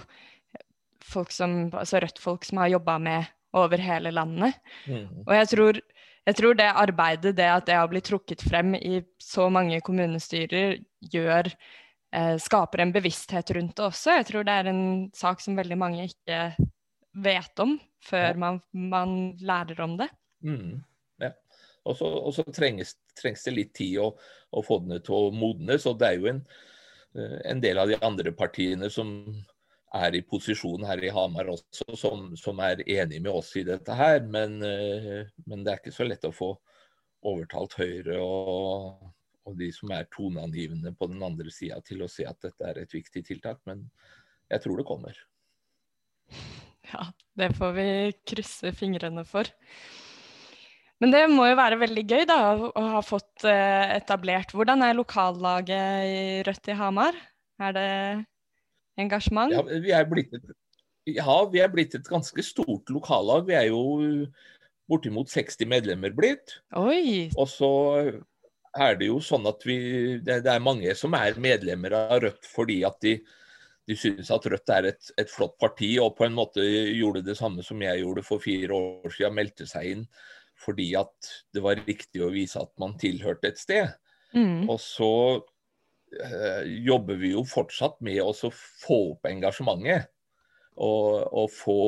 folk 1.06 1.34
som, 1.34 1.62
altså 1.74 2.02
Rødt-folk 2.04 2.46
som 2.46 2.62
har 2.62 2.74
jobba 2.76 2.98
med 3.02 3.30
over 3.58 3.82
hele 3.82 4.12
landet. 4.14 4.58
Mm. 4.86 5.26
Og 5.26 5.34
jeg 5.34 5.50
tror, 5.54 5.82
jeg 6.30 6.38
tror, 6.38 6.58
det 6.58 6.70
arbeidet, 6.70 7.36
det 7.38 7.50
at 7.50 7.66
det 7.66 7.78
har 7.80 7.90
blitt 7.90 8.10
trukket 8.10 8.44
frem 8.46 8.76
i 8.78 9.02
så 9.24 9.48
mange 9.50 9.80
kommunestyrer, 9.86 10.78
gjør 11.14 11.50
eh, 11.50 12.36
skaper 12.42 12.84
en 12.84 12.94
bevissthet 12.94 13.56
rundt 13.58 13.78
det 13.78 13.88
også. 13.88 14.20
Jeg 14.20 14.28
tror 14.30 14.46
det 14.46 14.58
er 14.60 14.70
en 14.70 14.84
sak 15.18 15.42
som 15.42 15.58
veldig 15.58 15.80
mange 15.80 16.06
ikke 16.12 16.52
vet 17.14 17.60
om 17.60 17.78
før 18.06 18.38
man, 18.40 18.62
man 18.72 19.16
lærer 19.42 19.82
om 19.84 19.98
det. 20.00 20.10
Mm, 20.46 20.80
ja. 21.24 21.34
Og 21.90 22.34
så 22.36 22.46
trengs, 22.54 22.96
trengs, 23.18 23.46
det 23.48 23.56
litt 23.56 23.72
tid 23.78 24.00
å, 24.04 24.12
å, 24.52 24.64
få 24.66 24.82
den 24.84 25.00
til 25.04 25.16
å 25.16 25.36
modnes. 25.36 25.88
Og 25.90 26.00
det 26.00 26.10
er 26.10 26.20
jo 26.20 26.30
en, 26.32 26.42
eh, 27.18 27.40
en, 27.50 27.62
del 27.64 27.82
av 27.82 27.90
de 27.90 28.00
andre 28.06 28.34
partiene 28.36 28.92
som 28.94 29.14
er 29.98 30.20
i 30.20 30.22
posisjon 30.22 30.86
her 30.86 31.02
i 31.02 31.10
Hamar 31.14 31.50
også, 31.56 31.96
som, 31.98 32.28
som 32.38 32.60
er 32.62 32.84
enig 32.86 33.24
med 33.24 33.32
oss 33.34 33.56
i 33.58 33.66
dette 33.66 33.96
her. 33.98 34.22
Men, 34.22 34.60
men, 34.60 35.64
det 35.64 35.72
er 35.72 35.82
ikke 35.82 35.96
så 35.96 36.06
lett 36.06 36.28
å 36.30 36.36
få 36.36 36.54
overtalt 37.26 37.74
Høyre 37.80 38.20
og, 38.22 39.10
og 39.50 39.58
de 39.60 39.72
som 39.76 39.92
er 39.96 40.08
toneangivende 40.14 40.94
på 40.96 41.10
den 41.10 41.26
andre 41.26 41.52
sida 41.52 41.82
til 41.86 42.06
å 42.06 42.12
se 42.12 42.28
at 42.30 42.40
dette 42.46 42.70
er 42.70 42.84
et 42.84 42.94
viktig 42.94 43.26
tiltak. 43.28 43.64
Men 43.68 43.88
jeg 44.52 44.64
tror 44.64 44.80
det 44.80 44.88
kommer. 44.88 45.18
Ja, 46.94 47.08
det 47.40 47.54
får 47.58 47.74
vi 47.78 47.90
krysse 48.28 48.74
fingrene 48.76 49.26
for. 49.28 49.50
Men 51.00 51.14
det 51.14 51.22
må 51.32 51.46
jo 51.48 51.58
være 51.60 51.80
veldig 51.80 52.04
gøy 52.04 52.26
da, 52.28 52.40
å 52.60 52.86
ha 52.96 53.02
fått 53.06 53.46
eh, 53.48 53.96
etablert. 53.96 54.52
Hvordan 54.56 54.84
er 54.84 54.98
lokallaget 54.98 56.08
i 56.10 56.24
Rødt 56.48 56.72
i 56.72 56.76
Hamar? 56.76 57.16
Er 57.60 57.76
det 57.76 57.92
engasjement? 59.00 59.54
Ja, 59.56 59.64
vi 59.64 59.94
er 59.96 60.10
blitt 60.10 60.36
et, 60.36 60.52
ja, 61.16 61.38
vi 61.52 61.64
er 61.64 61.72
blitt 61.72 61.96
et 61.96 62.10
ganske 62.10 62.44
stort 62.44 62.92
lokallag. 62.92 63.48
Vi 63.48 63.56
er 63.56 63.70
jo 63.70 64.28
bortimot 64.90 65.32
60 65.32 65.70
medlemmer 65.70 66.12
blitt. 66.16 66.58
Oi. 66.76 67.30
Og 67.38 67.48
så 67.52 67.72
er 68.76 69.00
det 69.00 69.10
jo 69.10 69.20
sånn 69.24 69.48
at 69.50 69.64
vi 69.66 69.80
det, 70.20 70.42
det, 70.46 70.52
er 70.52 70.64
mange 70.64 70.94
som 70.98 71.16
er 71.18 71.40
medlemmer 71.42 71.96
av 71.98 72.20
Rødt 72.26 72.50
fordi 72.50 72.82
at 72.88 73.00
de, 73.06 73.16
de 73.90 73.96
synes 73.98 74.30
at 74.34 74.46
Rødt 74.54 74.74
er 74.76 74.88
et, 74.92 75.12
et, 75.18 75.30
flott 75.32 75.56
parti, 75.62 75.96
og 76.02 76.14
på 76.18 76.28
en 76.28 76.36
måte 76.38 76.62
gjorde 76.62 77.24
det 77.26 77.38
samme 77.40 77.66
som 77.66 77.82
jeg 77.82 78.04
gjorde 78.04 78.26
for 78.28 78.44
fire 78.44 78.76
år 78.76 79.16
siden, 79.16 79.38
meldte 79.40 79.70
seg 79.70 79.96
inn 79.96 80.06
fordi 80.60 80.90
at 81.00 81.30
det 81.56 81.62
var 81.64 81.80
riktig 81.88 82.20
å 82.20 82.34
vise 82.34 82.60
at 82.60 82.72
man 82.82 82.98
tilhørte 83.00 83.48
et 83.48 83.62
sted. 83.62 83.94
Mm. 84.36 84.68
Og 84.68 84.76
så 84.84 85.12
øh, 85.40 86.64
jobber 86.84 87.16
vi 87.22 87.32
jo 87.32 87.46
fortsatt 87.48 87.96
med 88.04 88.20
å 88.20 88.34
få 88.36 88.98
opp 89.14 89.30
engasjementet. 89.30 90.10
Og, 90.84 91.24
og 91.32 91.48
få 91.56 91.80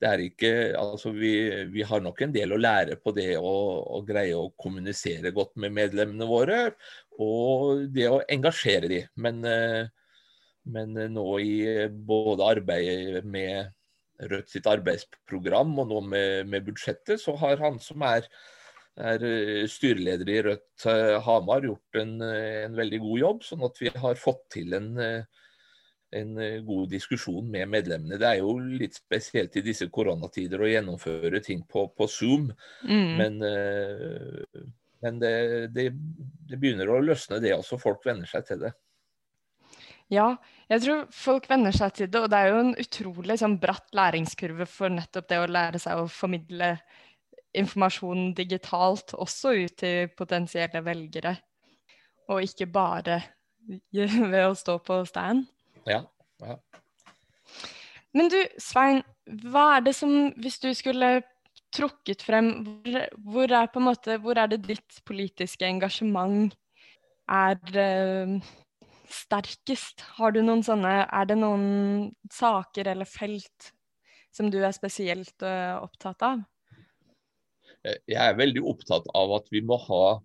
det 0.00 0.08
er 0.08 0.22
ikke, 0.24 0.50
altså 0.80 1.12
vi, 1.12 1.34
vi, 1.68 1.84
har 1.84 2.00
nok 2.00 2.22
en 2.24 2.32
del 2.32 2.54
å 2.56 2.60
lære 2.60 2.96
på 3.04 3.12
det 3.12 3.34
å, 3.36 3.52
å, 3.98 4.00
greie 4.08 4.32
å 4.32 4.48
kommunisere 4.56 5.32
godt 5.36 5.58
med 5.60 5.74
medlemmene 5.76 6.28
våre, 6.28 6.60
og 7.20 7.84
det 7.92 8.06
å 8.08 8.22
engasjere 8.32 8.88
de. 8.88 9.02
Men, 9.20 9.44
eh, 9.44 9.90
men 10.72 10.96
nå 11.14 11.26
i 11.42 11.52
både 11.90 12.48
arbeidet 12.56 13.24
med 13.26 13.76
Rødt 14.20 14.50
sitt 14.52 14.66
arbeidsprogram 14.68 15.70
og 15.80 15.86
nå 15.88 16.00
med, 16.04 16.48
med 16.52 16.64
budsjettet, 16.66 17.22
så 17.22 17.32
har 17.40 17.56
han 17.62 17.78
som 17.80 18.02
er, 18.04 18.26
er 19.00 19.22
styreleder 19.70 20.28
i 20.28 20.40
Rødt 20.44 20.84
eh, 20.92 21.16
Hamar, 21.24 21.64
gjort 21.64 22.00
en, 22.02 22.18
en, 22.20 22.74
veldig 22.76 23.00
god 23.00 23.22
jobb. 23.22 23.46
Sånn 23.48 23.64
at 23.64 23.80
vi 23.80 23.92
har 24.02 24.20
fått 24.20 24.44
til 24.58 24.76
en 24.76 24.90
en 26.10 26.38
eh, 26.42 26.58
god 26.66 26.90
diskusjon 26.90 27.50
med 27.50 27.68
medlemmene. 27.70 28.18
Det 28.18 28.28
er 28.28 28.40
jo 28.40 28.56
litt 28.58 28.96
spesielt 28.98 29.56
i 29.56 29.64
disse 29.64 29.86
koronatider 29.94 30.62
å 30.62 30.70
gjennomføre 30.70 31.42
ting 31.44 31.62
på, 31.70 31.86
på 31.94 32.08
Zoom, 32.10 32.50
mm. 32.82 33.10
men, 33.20 33.38
men 35.04 35.20
det, 35.22 35.34
det, 35.74 35.90
det, 36.50 36.58
begynner 36.58 36.90
å 36.90 37.00
løsne 37.04 37.40
det 37.42 37.54
også. 37.56 37.78
Folk 37.80 38.04
venner 38.06 38.28
seg 38.30 38.48
til 38.48 38.64
det. 38.66 38.74
Ja, 40.10 40.32
jeg 40.66 40.82
tror 40.82 41.04
folk 41.14 41.44
venner 41.50 41.74
seg 41.74 41.92
til 41.94 42.08
det, 42.10 42.18
og 42.24 42.32
det 42.32 42.38
er 42.40 42.50
jo 42.50 42.62
en 42.64 42.72
utrolig 42.82 43.36
sånn, 43.38 43.60
bratt 43.62 43.92
læringskurve 43.94 44.66
for 44.66 44.90
nettopp 44.90 45.28
det 45.30 45.38
å 45.38 45.46
lære 45.50 45.80
seg 45.82 46.00
å 46.00 46.08
formidle 46.10 46.72
informasjon 47.54 48.32
digitalt 48.38 49.14
også 49.18 49.54
ut 49.58 49.76
til 49.82 50.10
potensielle 50.18 50.82
velgere, 50.86 51.36
og 52.30 52.42
ikke 52.46 52.66
bare 52.70 53.20
ved 53.94 54.44
å 54.48 54.56
stå 54.58 54.78
på 54.82 55.00
stand. 55.06 55.46
Ja. 55.86 56.02
ja. 56.42 56.58
Men 58.14 58.30
du, 58.32 58.38
Svein, 58.58 59.04
hva 59.46 59.76
er 59.76 59.84
det 59.86 59.92
som 59.94 60.32
Hvis 60.42 60.58
du 60.60 60.72
skulle 60.74 61.20
trukket 61.70 62.24
frem 62.26 62.48
hvor, 62.66 62.96
hvor 63.30 63.52
er, 63.54 63.68
måte, 63.78 64.16
hvor 64.18 64.38
er 64.42 64.50
det 64.50 64.64
ditt 64.66 64.98
politiske 65.06 65.66
engasjement 65.66 66.50
er 67.30 67.60
uh, 67.78 68.50
sterkest? 69.14 70.02
Har 70.18 70.34
du 70.34 70.40
noen 70.42 70.62
sånne 70.66 71.04
Er 71.06 71.28
det 71.28 71.36
noen 71.40 72.10
saker 72.32 72.92
eller 72.92 73.08
felt 73.08 73.72
som 74.34 74.50
du 74.50 74.60
er 74.62 74.72
spesielt 74.76 75.42
uh, 75.42 75.82
opptatt 75.82 76.22
av? 76.22 76.42
Jeg 77.82 78.20
er 78.20 78.36
veldig 78.36 78.62
opptatt 78.68 79.06
av 79.16 79.32
at 79.38 79.48
vi 79.50 79.62
må 79.64 79.78
ha 79.88 80.20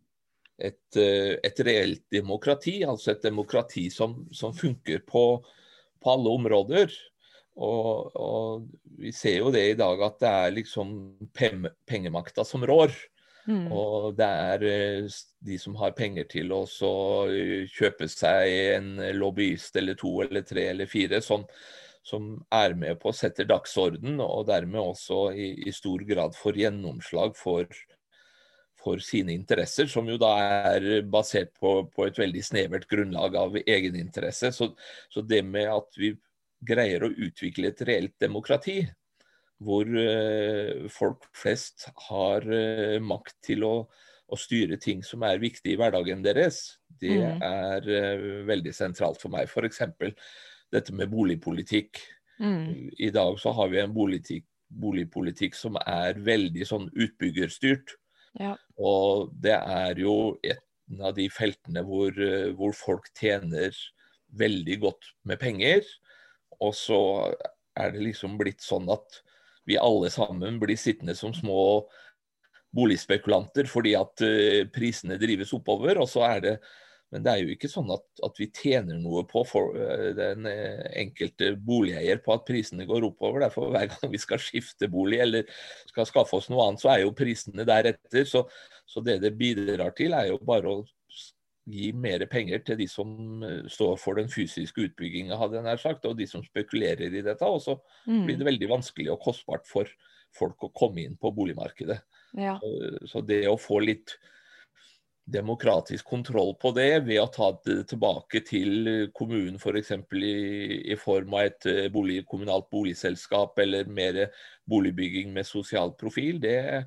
et, 0.59 0.97
eh, 0.99 1.35
et 1.43 1.59
reelt 1.67 2.03
demokrati. 2.11 2.81
Altså 2.87 3.13
et 3.13 3.23
demokrati 3.23 3.87
som, 3.93 4.17
som 4.35 4.55
funker 4.55 5.03
på, 5.07 5.25
på, 6.01 6.11
alle 6.11 6.35
områder. 6.35 6.93
Og, 7.55 8.11
og, 8.19 8.65
vi 8.99 9.11
ser 9.15 9.39
jo 9.39 9.51
det 9.55 9.63
i 9.69 9.77
dag 9.79 10.01
at 10.03 10.19
det 10.19 10.31
er 10.31 10.55
liksom 10.57 10.89
pengemakta 11.35 12.43
som 12.47 12.65
rår. 12.67 12.91
Mm. 13.45 13.65
Og 13.73 14.15
det 14.17 14.25
er 14.25 14.63
eh, 14.65 15.15
de 15.45 15.57
som 15.61 15.75
har 15.77 15.93
penger 15.97 16.25
til 16.31 16.53
å 16.55 16.63
eh, 16.65 17.65
kjøpe 17.69 18.07
seg 18.09 18.53
en 18.75 18.93
lobbyist 19.17 19.77
eller 19.77 19.97
to 19.99 20.17
eller 20.25 20.45
tre 20.47 20.69
eller 20.71 20.89
fire 20.89 21.21
som, 21.21 21.45
som 22.05 22.31
er 22.53 22.73
med 22.77 22.97
på 23.01 23.11
å 23.11 23.17
sette 23.17 23.45
dagsorden, 23.49 24.17
og 24.23 24.47
dermed 24.49 24.81
også 24.81 25.27
i, 25.33 25.51
i 25.69 25.75
stor 25.75 26.01
grad 26.09 26.37
får 26.37 26.61
gjennomslag 26.63 27.37
for, 27.37 27.69
for 28.81 29.01
sine 29.01 29.33
interesser, 29.37 29.89
som 29.89 30.09
jo 30.09 30.17
da 30.21 30.33
er 30.73 30.89
basert 31.05 31.53
på, 31.59 31.77
på 31.93 32.09
et 32.09 32.21
veldig 32.21 32.43
snevert 32.45 32.89
grunnlag 32.89 33.37
av 33.41 33.57
egeninteresse. 33.61 34.53
Så, 34.57 34.71
så 35.09 35.25
det 35.25 35.43
med 35.45 35.69
at 35.69 36.01
vi 36.01 36.15
greier 36.65 37.05
å 37.05 37.13
utvikle 37.13 37.69
et 37.69 37.81
reelt 37.85 38.15
demokrati, 38.21 38.79
hvor 39.63 39.87
uh, 39.87 40.87
folk 40.91 41.27
flest 41.35 41.87
har 42.09 42.47
uh, 42.49 42.97
makt 43.03 43.37
til 43.47 43.63
å, 43.67 43.75
å, 44.27 44.39
styre 44.39 44.79
ting 44.81 45.03
som 45.05 45.23
er 45.27 45.39
viktige 45.41 45.75
i 45.75 45.79
hverdagen 45.79 46.25
deres, 46.25 46.79
det 46.99 47.21
mm. 47.21 47.45
er 47.45 47.87
uh, 47.87 48.25
veldig 48.49 48.73
sentralt 48.75 49.21
for 49.21 49.31
meg. 49.33 49.47
F.eks. 49.47 49.81
dette 50.75 50.95
med 50.95 51.13
boligpolitikk. 51.13 52.03
Mm. 52.39 52.91
I 52.99 53.13
dag 53.15 53.39
så 53.39 53.55
har 53.55 53.71
vi 53.71 53.79
en 53.79 53.95
boligpolitikk, 53.95 54.49
boligpolitikk 54.75 55.55
som 55.55 55.77
er 55.85 56.19
veldig 56.25 56.67
sånn 56.67 56.87
utbyggerstyrt. 56.91 57.95
Ja. 58.39 58.55
Og 58.81 59.31
det 59.41 59.55
er 59.55 59.99
jo 60.01 60.35
et 60.43 60.63
av 61.01 61.15
de 61.17 61.27
feltene 61.31 61.83
hvor, 61.85 62.11
eh, 62.11 62.51
hvor, 62.57 62.75
folk 62.75 63.09
tjener 63.17 63.75
veldig 64.35 64.79
godt 64.83 65.11
med 65.23 65.39
penger. 65.39 65.85
Og 66.59 66.75
så 66.75 66.99
er 67.75 67.93
det 67.93 68.03
liksom 68.03 68.37
blitt 68.39 68.63
sånn 68.63 68.89
at 68.93 69.21
vi 69.65 69.77
alle 69.81 70.11
sammen 70.13 70.59
blir 70.61 70.79
sittende 70.79 71.15
som 71.17 71.33
små 71.35 71.85
boligspekulanter 72.75 73.69
fordi 73.71 73.95
at 73.97 74.25
uh, 74.25 74.63
prisene 74.75 75.19
drives 75.21 75.53
oppover. 75.55 76.01
Og 76.01 76.09
så 76.11 76.25
er 76.29 76.43
det 76.47 76.57
men 77.13 77.23
det 77.23 77.31
er 77.31 77.41
jo 77.45 77.53
ikke 77.53 77.69
sånn 77.69 77.91
at, 77.93 78.03
at 78.25 78.39
vi 78.41 78.47
tjener 78.51 78.97
noe 78.99 79.21
på 79.29 79.43
for, 79.47 79.75
uh, 79.77 80.09
den 80.17 80.47
uh, 80.49 80.81
enkelte 80.97 81.53
boligeier 81.55 82.19
på 82.25 82.33
at 82.33 82.43
prisene 82.47 82.87
går 82.89 83.05
oppover. 83.07 83.45
Derfor 83.45 83.69
hver 83.71 83.87
gang 83.93 84.11
vi 84.11 84.19
skal 84.19 84.41
skifte 84.41 84.89
bolig 84.91 85.21
eller 85.23 85.45
skal 85.91 86.09
skaffe 86.09 86.39
oss 86.39 86.49
noe 86.51 86.65
annet, 86.65 86.83
så 86.83 86.91
er 86.91 87.03
jo 87.05 87.15
prisene 87.15 87.67
deretter. 87.67 88.25
Så, 88.27 88.43
så 88.89 89.03
det 89.05 89.21
det 89.23 89.35
bidrar 89.39 89.95
til, 89.95 90.17
er 90.17 90.33
jo 90.33 90.41
bare 90.43 90.73
å 90.73 90.83
gi 91.65 91.89
mer 91.97 92.25
penger 92.29 92.61
til 92.65 92.77
de 92.79 92.87
som 92.89 93.15
uh, 93.43 93.63
står 93.71 93.95
for 94.01 94.19
den 94.19 94.29
fysiske 94.31 94.89
utbygginga, 94.89 95.37
hadde 95.39 95.59
jeg 95.59 95.67
nær 95.67 95.81
sagt, 95.81 96.05
og 96.05 96.17
de 96.19 96.27
som 96.29 96.43
spekulerer 96.45 97.09
i 97.09 97.23
dette. 97.25 97.49
Og 97.49 97.61
så 97.63 97.77
mm. 98.05 98.21
blir 98.27 98.39
det 98.41 98.49
veldig 98.51 98.71
vanskelig 98.75 99.11
og 99.15 99.23
kostbart 99.25 99.67
for 99.69 99.89
folk 100.35 100.67
å 100.67 100.73
komme 100.75 101.05
inn 101.05 101.19
på 101.19 101.31
boligmarkedet. 101.35 101.99
Ja. 102.37 102.57
Så, 102.61 102.71
så 103.11 103.25
det 103.25 103.45
å 103.49 103.59
få 103.59 103.79
litt 103.85 104.17
demokratisk 105.25 106.05
kontroll 106.05 106.53
på 106.61 106.69
det 106.75 106.99
ved 107.07 107.17
å 107.17 107.29
ta 107.33 107.47
det 107.65 107.79
tilbake 107.89 108.43
til 108.45 109.09
kommunen 109.17 109.57
f.eks. 109.57 109.93
For 110.05 110.21
i, 110.21 110.91
i 110.93 110.97
form 111.01 111.33
av 111.33 111.47
et 111.47 111.65
eh, 111.71 111.87
bolig, 111.93 112.19
kommunalt 112.29 112.69
boligselskap 112.73 113.57
eller 113.63 113.89
mer 113.89 114.27
boligbygging 114.69 115.33
med 115.33 115.47
sosial 115.49 115.95
profil, 115.97 116.37
det, 116.43 116.85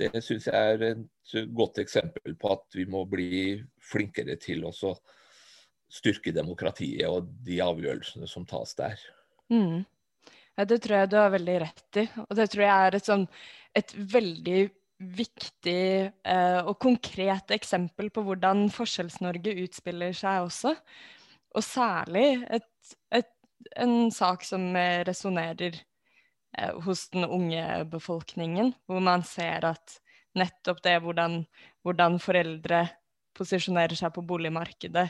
det 0.00 0.10
syns 0.24 0.48
jeg 0.50 0.54
er 0.74 0.84
et 0.88 1.34
godt 1.54 1.78
eksempel 1.82 2.36
på 2.38 2.52
at 2.54 2.76
vi 2.76 2.86
må 2.90 3.04
bli 3.08 3.56
flinkere 3.82 4.36
til 4.42 4.64
å 4.66 4.72
styrke 5.94 6.34
demokratiet 6.34 7.06
og 7.06 7.28
de 7.46 7.60
avgjørelsene 7.62 8.28
som 8.30 8.46
tas 8.48 8.74
der. 8.78 8.98
Mm. 9.52 9.84
Ja, 10.54 10.66
det 10.66 10.80
tror 10.84 11.00
jeg 11.00 11.10
du 11.12 11.18
har 11.18 11.34
veldig 11.34 11.58
rett 11.64 12.00
i. 12.00 12.06
Og 12.26 12.34
det 12.38 12.48
tror 12.50 12.64
jeg 12.66 12.88
er 12.88 12.96
et, 12.98 13.06
sånn, 13.08 13.28
et 13.74 13.94
veldig 14.14 14.60
viktig 15.14 15.86
eh, 16.06 16.60
og 16.62 16.76
konkret 16.82 17.50
eksempel 17.54 18.10
på 18.14 18.22
hvordan 18.26 18.68
Forskjells-Norge 18.74 19.56
utspiller 19.64 20.14
seg 20.16 20.46
også. 20.46 20.74
Og 21.54 21.66
særlig 21.66 22.28
et, 22.54 22.94
et, 23.14 23.34
en 23.78 24.10
sak 24.14 24.46
som 24.46 24.72
resonnerer 25.06 25.78
hos 26.84 27.08
den 27.14 27.26
unge 27.26 27.62
befolkningen, 27.90 28.72
hvor 28.86 29.02
man 29.04 29.24
ser 29.26 29.66
at 29.74 29.98
nettopp 30.38 30.82
det 30.84 30.98
hvordan, 31.02 31.42
hvordan 31.86 32.20
foreldre 32.22 32.84
posisjonerer 33.34 33.96
seg 33.98 34.14
på 34.14 34.24
boligmarkedet, 34.26 35.08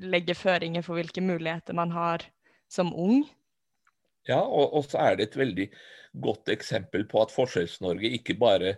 legger 0.00 0.38
føringer 0.38 0.84
for 0.86 0.98
hvilke 0.98 1.22
muligheter 1.24 1.76
man 1.76 1.92
har 1.94 2.24
som 2.72 2.92
ung. 2.94 3.24
Ja, 4.26 4.40
og, 4.42 4.72
og 4.74 4.86
så 4.88 5.02
er 5.02 5.18
det 5.18 5.28
et 5.28 5.38
veldig 5.38 5.66
godt 6.22 6.50
eksempel 6.54 7.04
på 7.10 7.20
at 7.22 7.34
Forskjells-Norge 7.34 8.10
ikke 8.18 8.38
bare 8.38 8.76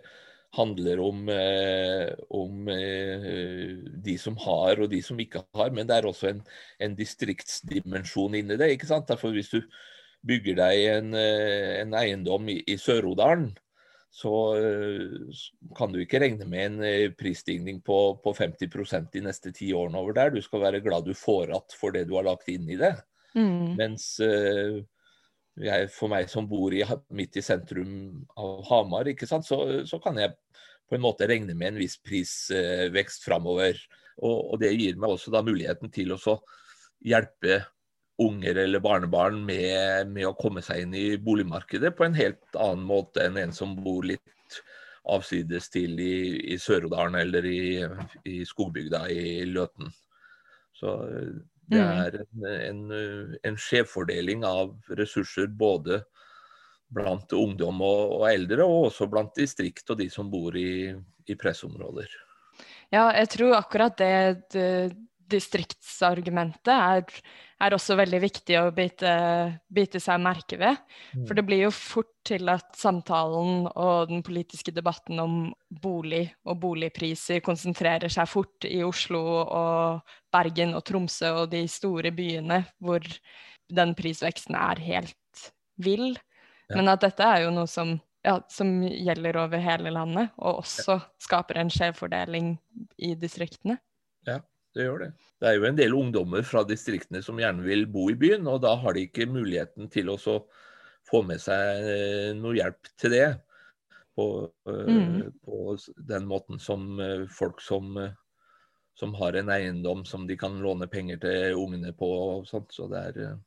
handler 0.57 0.99
om, 1.01 1.29
eh, 1.29 2.09
om 2.33 2.69
eh, 2.73 3.77
de 4.05 4.15
som 4.21 4.37
har 4.41 4.81
og 4.81 4.89
de 4.91 5.01
som 5.05 5.19
ikke 5.21 5.43
har, 5.55 5.69
men 5.73 5.87
det 5.89 5.99
er 5.99 6.09
også 6.09 6.31
en, 6.31 6.41
en 6.81 6.95
distriktsdimensjon 6.97 8.37
inni 8.39 8.57
det. 8.57 8.71
ikke 8.73 8.89
sant? 8.89 9.07
Derfor 9.09 9.33
Hvis 9.35 9.53
du 9.53 9.61
bygger 10.25 10.57
deg 10.59 10.83
en, 10.93 11.15
eh, 11.17 11.79
en 11.81 11.95
eiendom 11.97 12.49
i, 12.51 12.59
i 12.67 12.77
Sør-Odalen, 12.79 13.51
så 14.09 14.31
uh, 14.57 15.41
kan 15.77 15.91
du 15.93 15.99
ikke 16.01 16.17
regne 16.23 16.47
med 16.49 16.63
en 16.65 16.79
uh, 16.81 17.11
prisstigning 17.13 17.77
på, 17.85 17.97
på 18.23 18.33
50% 18.33 19.11
de 19.13 19.21
neste 19.27 19.53
ti 19.53 19.69
årene 19.77 20.01
over 20.01 20.17
der. 20.17 20.33
Du 20.33 20.41
skal 20.41 20.63
være 20.63 20.81
glad 20.81 21.05
du 21.05 21.13
får 21.13 21.51
igjen 21.51 21.75
for 21.77 21.93
det 21.93 22.07
du 22.09 22.15
har 22.17 22.25
lagt 22.25 22.49
inn 22.49 22.65
i 22.73 22.79
det. 22.79 22.95
Mm. 23.37 23.77
Mens 23.77 24.15
jeg, 24.19 25.89
for 25.93 26.09
meg 26.09 26.25
som 26.31 26.47
bor 26.49 26.73
i, 26.73 26.81
midt 27.13 27.37
i 27.37 27.45
sentrum 27.45 28.23
av 28.33 28.63
Hamar, 28.71 29.11
så, 29.45 29.59
så, 29.85 29.99
kan 30.01 30.17
jeg 30.17 30.33
på 30.89 30.97
en 30.97 31.05
måte 31.05 31.29
regne 31.29 31.53
med 31.53 31.75
en 31.75 31.81
viss 31.83 31.99
prisvekst 32.01 33.27
framover. 33.29 33.77
Og, 34.17 34.37
og, 34.39 34.55
det 34.63 34.73
gir 34.73 34.97
meg 34.97 35.13
også 35.13 35.31
da 35.37 35.45
muligheten 35.45 35.93
til 35.93 36.15
å 36.17 36.39
hjelpe 37.05 37.61
unger 38.19 38.55
eller 38.55 38.83
barnebarn 38.83 39.39
med, 39.45 40.11
med, 40.11 40.25
å 40.27 40.35
komme 40.37 40.63
seg 40.65 40.83
inn 40.83 40.95
i 40.97 41.05
boligmarkedet 41.23 41.93
på 41.95 42.05
en 42.05 42.17
helt 42.17 42.59
annen 42.59 42.83
måte 42.87 43.23
enn 43.25 43.39
en 43.39 43.55
som 43.55 43.77
bor 43.79 44.03
litt 44.07 44.59
avsides 45.09 45.69
til 45.71 45.95
i, 46.03 46.53
i 46.53 46.57
Sør-Odalen 46.59 47.15
eller 47.21 47.45
i, 47.47 47.79
i 48.27 48.41
skogbygda 48.45 49.05
i 49.13 49.45
Løten. 49.49 49.89
Så 50.75 50.97
det 51.69 51.79
mm. 51.79 51.89
er 52.03 52.19
en, 52.19 52.47
en, 52.53 53.35
en 53.47 53.59
skjevfordeling 53.59 54.45
av 54.47 54.75
ressurser 54.99 55.47
både 55.47 56.01
blant 56.89 57.33
ungdom 57.37 57.83
og, 57.85 58.15
og, 58.19 58.25
eldre, 58.31 58.65
og 58.65 58.89
også 58.89 59.07
blant 59.11 59.35
distrikt 59.37 59.91
og 59.93 59.99
de 60.01 60.09
som 60.11 60.29
bor 60.31 60.55
i, 60.57 60.89
i 61.29 61.37
pressområder. 61.37 62.09
Ja, 62.89 63.11
jeg 63.13 63.29
tror 63.35 63.59
akkurat 63.59 63.99
det, 64.01 64.49
det 64.55 64.69
distriktsargumentet 65.29 66.71
er, 66.73 67.03
er, 67.61 67.75
også 67.75 67.97
veldig 67.99 68.19
viktig 68.23 68.57
å 68.59 68.69
bite, 68.75 69.11
bite 69.71 70.01
seg 70.01 70.21
merke 70.23 70.59
ved. 70.59 70.79
Mm. 71.13 71.25
For 71.27 71.37
det 71.37 71.45
blir 71.47 71.63
jo 71.65 71.73
fort 71.75 72.11
til 72.27 72.49
at 72.51 72.73
samtalen 72.77 73.67
og 73.69 74.11
den 74.11 74.23
politiske 74.25 74.73
debatten 74.75 75.21
om 75.21 75.37
bolig 75.69 76.25
og 76.45 76.59
boligpriser 76.63 77.43
konsentrerer 77.45 78.11
seg 78.11 78.29
fort 78.29 78.67
i 78.67 78.81
Oslo 78.85 79.21
og 79.43 80.15
Bergen 80.33 80.75
og 80.77 80.85
Tromsø 80.87 81.33
og 81.43 81.53
de 81.53 81.65
store 81.71 82.13
byene 82.15 82.63
hvor 82.83 83.05
den 83.69 83.93
prisveksten 83.97 84.57
er 84.57 84.81
helt 84.81 85.49
vill. 85.79 86.13
Men 86.69 86.91
at 86.91 87.01
dette 87.01 87.25
er 87.25 87.45
jo 87.45 87.53
noe 87.53 87.69
som, 87.69 87.95
ja, 88.25 88.37
som 88.51 88.81
gjelder 88.85 89.39
over 89.41 89.61
hele 89.63 89.93
landet, 89.93 90.29
og 90.37 90.61
også 90.61 90.99
skaper 91.21 91.61
en 91.61 91.71
skjevfordeling 91.73 92.51
i 93.01 93.15
distriktene. 93.17 93.79
Ja, 94.27 94.41
det 94.75 94.85
gjør 94.85 95.03
det. 95.03 95.09
Det 95.41 95.49
er 95.49 95.57
jo 95.57 95.67
en 95.69 95.77
del 95.77 95.95
ungdommer 95.97 96.45
fra 96.45 96.63
distriktene 96.67 97.21
som 97.25 97.39
gjerne 97.41 97.65
vil 97.65 97.87
bo 97.89 98.09
i 98.11 98.17
byen, 98.19 98.47
og 98.47 98.61
da 98.65 98.75
har 98.77 98.95
de 98.95 99.07
ikke 99.07 99.29
muligheten 99.29 99.89
til 99.91 100.11
å 100.13 100.17
få 101.09 101.21
med 101.25 101.41
seg 101.41 101.89
eh, 101.89 102.31
noe 102.37 102.57
hjelp 102.57 102.91
til 102.99 103.15
det. 103.15 103.27
På, 104.19 104.25
eh, 104.69 104.89
mm. 104.93 105.21
på 105.45 105.77
den 106.09 106.27
måten 106.29 106.61
som 106.61 106.99
eh, 107.01 107.25
folk 107.33 107.63
som, 107.65 107.95
som, 108.99 109.13
har 109.17 109.39
en 109.39 109.51
eiendom 109.53 110.03
som 110.05 110.27
de 110.29 110.37
kan 110.37 110.59
låne 110.61 110.89
penger 110.91 111.21
til 111.23 111.57
ungene 111.57 111.95
på 111.97 112.09
og 112.09 112.49
sånt. 112.49 112.69
Så 112.75 112.89
det 112.91 113.01
er, 113.09 113.39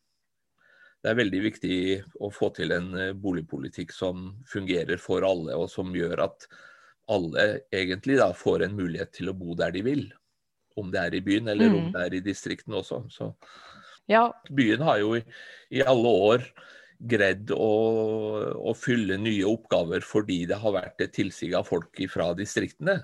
det 1.03 1.13
er 1.13 1.21
veldig 1.21 1.45
viktig 1.45 1.79
å 2.25 2.33
få 2.35 2.51
til 2.57 2.75
en 2.75 2.91
boligpolitikk 3.23 3.95
som 3.95 4.33
fungerer 4.51 4.99
for 4.99 5.29
alle, 5.29 5.55
og 5.55 5.71
som 5.71 5.95
gjør 5.95 6.27
at 6.27 6.49
alle 7.13 7.47
egentlig 7.75 8.19
da 8.19 8.33
får 8.35 8.67
en 8.67 8.77
mulighet 8.79 9.11
til 9.15 9.31
å 9.31 9.37
bo 9.37 9.55
der 9.59 9.75
de 9.75 9.87
vil 9.87 10.05
om 10.79 10.91
det 10.93 11.01
er 11.01 11.17
i 11.19 11.23
byen 11.25 11.51
eller 11.53 11.71
mm. 11.71 11.79
om 11.79 11.89
det 11.95 12.05
er 12.07 12.17
i 12.19 12.23
distriktene 12.25 12.81
også. 12.81 13.03
Så 13.13 13.33
ja. 14.11 14.27
byen 14.51 14.85
har 14.87 15.01
jo 15.03 15.17
i, 15.19 15.25
i 15.79 15.83
alle 15.85 16.15
år 16.29 16.47
greid 17.03 17.51
å, 17.55 17.73
å, 18.55 18.75
fylle 18.79 19.19
nye 19.19 19.47
oppgaver 19.49 20.05
fordi 20.07 20.45
det 20.51 20.59
har 20.63 20.77
vært 20.77 21.03
et 21.03 21.15
tilsig 21.17 21.51
av 21.59 21.67
folk 21.67 21.99
fra 22.13 22.31
distriktene. 22.39 23.01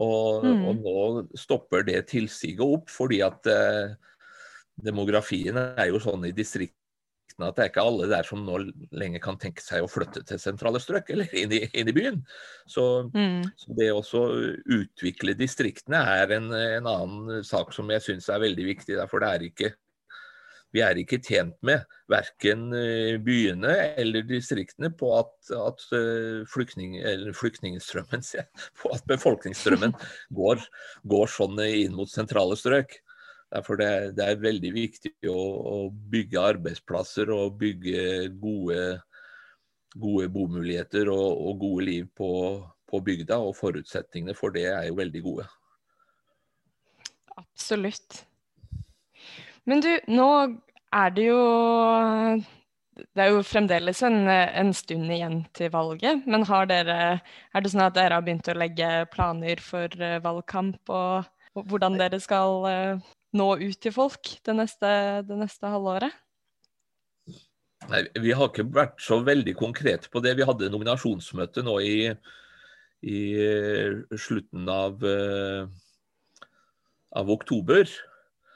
Og, 0.00 0.44
mm. 0.44 0.66
og, 0.68 0.82
nå 0.84 1.38
stopper 1.38 1.84
det 1.88 2.04
tilsiget 2.12 2.62
opp 2.64 2.92
fordi 2.92 3.20
at 3.26 3.48
eh, 3.50 3.96
demografien 4.80 5.56
er 5.60 5.90
jo 5.90 6.00
sånn 6.02 6.28
i 6.28 6.36
distriktene 6.36 6.79
at 7.46 7.56
det 7.56 7.64
er 7.64 7.70
ikke 7.72 7.84
alle 7.86 8.08
der 8.10 8.26
som 8.26 8.44
nå 8.46 8.58
lenger 8.96 9.22
kan 9.24 9.38
tenke 9.40 9.64
seg 9.64 9.84
å 9.84 9.90
flytte 9.90 10.22
til 10.28 10.40
sentrale 10.42 10.80
strøk 10.82 11.12
eller 11.14 11.30
inn 11.36 11.52
i, 11.56 11.62
inn 11.72 11.90
i 11.90 11.96
byen. 11.96 12.22
Så, 12.70 12.86
mm. 13.14 13.44
så 13.58 13.76
det 13.78 13.90
å 13.94 14.24
utvikle 14.78 15.36
distriktene 15.38 16.02
er 16.20 16.36
en, 16.38 16.50
en 16.54 16.90
annen 16.90 17.46
sak 17.46 17.74
som 17.76 17.90
jeg 17.94 18.06
syns 18.06 18.30
er 18.32 18.42
veldig 18.44 18.66
viktig. 18.74 18.98
For 19.10 19.22
det 19.22 19.30
er 19.30 19.48
ikke 19.50 19.72
vi 20.74 20.82
er 20.86 20.98
ikke 21.00 21.18
tjent 21.22 21.56
med, 21.66 21.82
verken 22.10 22.68
eh, 22.76 23.16
byene 23.22 23.72
eller 23.98 24.26
distriktene, 24.26 24.92
på 24.94 25.10
at, 25.18 25.32
at 25.56 25.82
eh, 25.96 26.46
flyktning, 26.50 26.94
flyktningstrømmen, 27.36 28.22
på 28.78 28.92
at 28.94 29.06
befolkningsstrømmen 29.10 29.96
går, 30.40 30.62
går 31.10 31.32
sånn 31.34 31.58
inn 31.66 31.96
mot 31.98 32.10
sentrale 32.10 32.58
strøk. 32.58 33.00
Derfor 33.50 33.80
det, 33.80 33.90
det 34.18 34.26
er 34.26 34.42
veldig 34.42 34.70
viktig 34.74 35.12
å, 35.30 35.38
å, 35.72 35.78
bygge 36.12 36.42
arbeidsplasser 36.52 37.32
og 37.34 37.56
bygge 37.58 38.28
gode, 38.38 39.00
gode 39.98 40.28
bomuligheter 40.30 41.10
og, 41.10 41.34
og, 41.34 41.56
gode 41.64 41.88
liv 41.88 42.06
på, 42.16 42.30
på, 42.86 43.02
bygda. 43.08 43.40
Og 43.42 43.56
forutsetningene 43.58 44.36
for 44.38 44.54
det 44.54 44.68
er 44.70 44.86
jo 44.86 45.00
veldig 45.02 45.24
gode. 45.26 45.48
Absolutt. 47.40 48.22
Men 49.66 49.82
du, 49.82 49.90
nå 50.14 50.30
er 50.94 51.12
det 51.14 51.26
jo 51.26 51.42
det 53.16 53.22
er 53.24 53.30
jo 53.32 53.44
fremdeles 53.46 54.02
en, 54.04 54.26
en, 54.28 54.72
stund 54.76 55.10
igjen 55.10 55.38
til 55.56 55.70
valget, 55.72 56.26
men 56.28 56.44
dere, 56.68 57.20
er 57.54 57.62
det 57.62 57.70
sånn 57.72 57.86
at 57.86 57.96
dere 57.96 58.18
har 58.18 58.24
begynt 58.26 58.50
å 58.50 58.58
legge 58.58 58.88
planer 59.14 59.62
for 59.64 59.88
eh, 60.02 60.18
valgkamp 60.20 60.92
og, 60.92 61.30
og 61.56 61.70
hvordan 61.70 61.96
dere 61.96 62.20
skal 62.20 62.66
eh, 62.68 63.08
nå 63.36 63.46
ut 63.60 63.78
til 63.82 63.94
folk 63.94 64.32
det 64.46 64.56
neste, 64.58 64.90
det 65.26 65.38
neste 65.38 65.70
halvåret? 65.70 66.14
Nei, 67.90 68.04
Vi 68.20 68.34
har 68.36 68.50
ikke 68.50 68.68
vært 68.74 69.00
så 69.02 69.20
veldig 69.24 69.54
konkrete 69.58 70.10
på 70.12 70.22
det. 70.24 70.36
Vi 70.38 70.46
hadde 70.46 70.70
nominasjonsmøte 70.72 71.64
nå 71.64 71.78
i, 71.80 71.96
i 73.08 73.22
slutten 74.20 74.68
av, 74.70 75.00
eh, 75.06 75.64
av 77.16 77.32
oktober. 77.32 77.88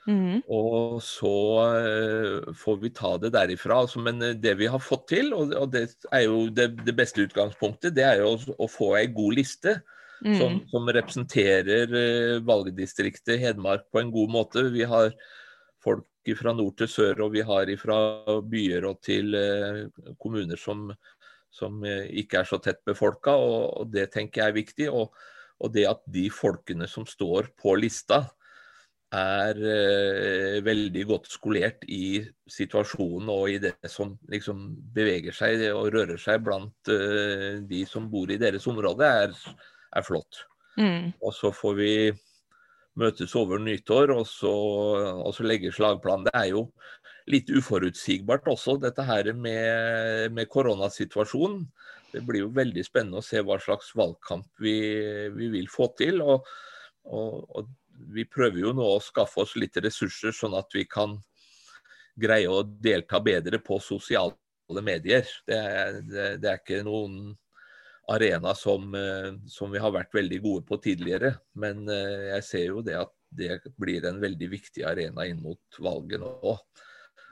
Mm. 0.04 0.42
Og 0.52 0.98
så 1.00 1.36
uh, 1.64 2.52
får 2.60 2.76
vi 2.82 2.90
ta 2.92 3.14
det 3.22 3.32
derifra. 3.32 3.80
Altså, 3.86 4.02
men 4.04 4.20
det 4.20 4.52
vi 4.60 4.68
har 4.68 4.82
fått 4.82 5.08
til, 5.14 5.32
og, 5.32 5.54
det 5.72 5.86
er 6.12 6.26
jo 6.26 6.50
det, 6.52 6.92
beste 6.92 7.24
utgangspunktet, 7.24 7.94
det 7.96 8.04
er 8.04 8.20
jo 8.20 8.36
å 8.58 8.68
få 8.68 8.94
ei 9.00 9.06
god 9.08 9.38
liste 9.40 9.78
mm. 10.24 10.36
som, 10.38 10.58
som, 10.70 10.90
representerer 10.96 11.94
uh, 11.94 12.42
valgdistriktet 12.46 13.40
Hedmark 13.42 13.88
på 13.92 14.02
en 14.02 14.12
god 14.14 14.34
måte. 14.34 14.66
Vi 14.74 14.86
har 14.88 15.14
folk 15.84 16.06
fra 16.38 16.54
nord 16.56 16.78
til 16.80 16.88
sør, 16.88 17.26
og 17.26 17.34
vi 17.34 17.44
har 17.44 17.72
fra 17.80 17.98
byer 18.48 18.88
og 18.90 19.02
til 19.04 19.34
uh, 19.36 20.14
kommuner 20.20 20.60
som, 20.60 20.88
som 21.52 21.82
uh, 21.84 22.04
ikke 22.10 22.42
er 22.42 22.50
så 22.50 22.60
tett 22.62 22.84
befolka, 22.86 23.34
og, 23.36 23.90
det 23.92 24.10
tenker 24.14 24.44
jeg 24.44 24.54
er 24.54 24.60
viktig. 24.60 24.88
Og, 24.92 25.12
og, 25.60 25.74
det 25.74 25.88
at 25.88 26.02
de 26.10 26.28
folkene 26.32 26.88
som 26.90 27.06
står 27.08 27.52
på 27.60 27.76
lista, 27.80 28.24
er 29.14 29.60
eh, 29.70 30.60
veldig 30.64 31.04
godt 31.08 31.28
skolert 31.30 31.84
i 31.90 32.22
situasjonen 32.50 33.30
og 33.32 33.50
i 33.52 33.58
det 33.62 33.76
som 33.90 34.14
liksom 34.30 34.66
beveger 34.94 35.34
seg 35.36 35.62
og 35.70 35.92
rører 35.94 36.20
seg 36.20 36.42
blant 36.44 36.90
eh, 36.92 37.62
de 37.68 37.84
som 37.88 38.08
bor 38.10 38.30
i 38.30 38.40
deres 38.40 38.66
område, 38.70 39.06
er, 39.06 39.36
er 39.94 40.06
flott. 40.06 40.44
Mm. 40.78 41.12
Og 41.22 41.34
så 41.36 41.52
får 41.54 41.76
vi 41.78 41.92
møtes 42.98 43.34
over 43.38 43.58
nyttår 43.62 44.12
og 44.14 44.26
så, 44.30 44.52
og 45.24 45.32
så 45.34 45.46
legge 45.46 45.72
slagplan. 45.74 46.26
Det 46.26 46.34
er 46.38 46.50
jo 46.52 46.66
litt 47.30 47.50
uforutsigbart 47.50 48.46
også, 48.52 48.76
dette 48.82 49.04
her 49.06 49.32
med, 49.34 50.34
med 50.34 50.50
koronasituasjonen. 50.52 51.64
Det 52.14 52.22
blir 52.26 52.44
jo 52.44 52.52
veldig 52.54 52.84
spennende 52.86 53.18
å 53.18 53.26
se 53.26 53.42
hva 53.42 53.58
slags 53.62 53.90
valgkamp 53.98 54.46
vi, 54.62 54.76
vi 55.34 55.50
vil 55.56 55.70
få 55.72 55.90
til. 55.98 56.22
og, 56.22 56.46
og, 57.10 57.40
og 57.50 57.72
vi 58.14 58.24
prøver 58.26 58.60
jo 58.60 58.72
nå 58.74 58.86
å 58.96 59.02
skaffe 59.02 59.42
oss 59.44 59.54
litt 59.58 59.76
ressurser, 59.82 60.34
sånn 60.34 60.56
at 60.58 60.74
vi 60.74 60.84
kan 60.90 61.16
greie 62.20 62.50
å 62.50 62.62
delta 62.62 63.20
bedre 63.22 63.60
på 63.62 63.78
sosiale 63.82 64.82
medier. 64.82 65.26
Det 65.46 65.58
det, 66.10 66.28
det 66.42 66.50
er 66.50 66.60
ikke 66.60 66.84
noen 66.86 67.34
arena 68.08 68.54
som, 68.54 68.94
eh, 68.94 69.32
som, 69.48 69.70
vi 69.72 69.80
har 69.82 69.92
vært 69.94 70.14
veldig 70.14 70.40
gode 70.44 70.66
på 70.68 70.78
tidligere. 70.84 71.34
Men 71.60 71.88
eh, 71.88 72.30
jeg 72.34 72.46
ser 72.48 72.66
jo 72.68 72.84
det 72.84 72.98
at 73.00 73.12
det 73.34 73.58
blir 73.80 74.04
en 74.06 74.20
veldig 74.22 74.50
viktig 74.52 74.84
arena 74.86 75.26
inn 75.26 75.40
mot 75.42 75.80
valget 75.82 76.22
nå. 76.22 76.54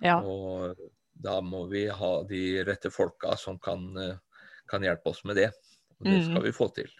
Ja. 0.03 0.19
Og 0.19 0.79
da 1.13 1.39
må 1.45 1.67
vi 1.71 1.87
ha 1.93 2.15
de 2.27 2.43
rette 2.67 2.91
folka 2.91 3.37
som 3.39 3.61
kan, 3.63 3.85
kan 4.67 4.83
hjelpe 4.83 5.13
oss 5.13 5.23
med 5.29 5.39
det. 5.39 5.53
Og 6.01 6.09
det 6.09 6.25
skal 6.25 6.41
mm. 6.41 6.47
vi 6.49 6.57
få 6.57 6.69
til. 6.75 6.91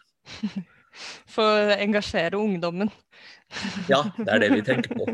For 1.35 1.43
å 1.43 1.75
engasjere 1.75 2.39
ungdommen. 2.39 2.93
Ja, 3.89 4.01
det 4.17 4.29
er 4.29 4.43
det 4.43 4.49
vi 4.55 4.63
tenker 4.67 4.95
på. 4.97 5.07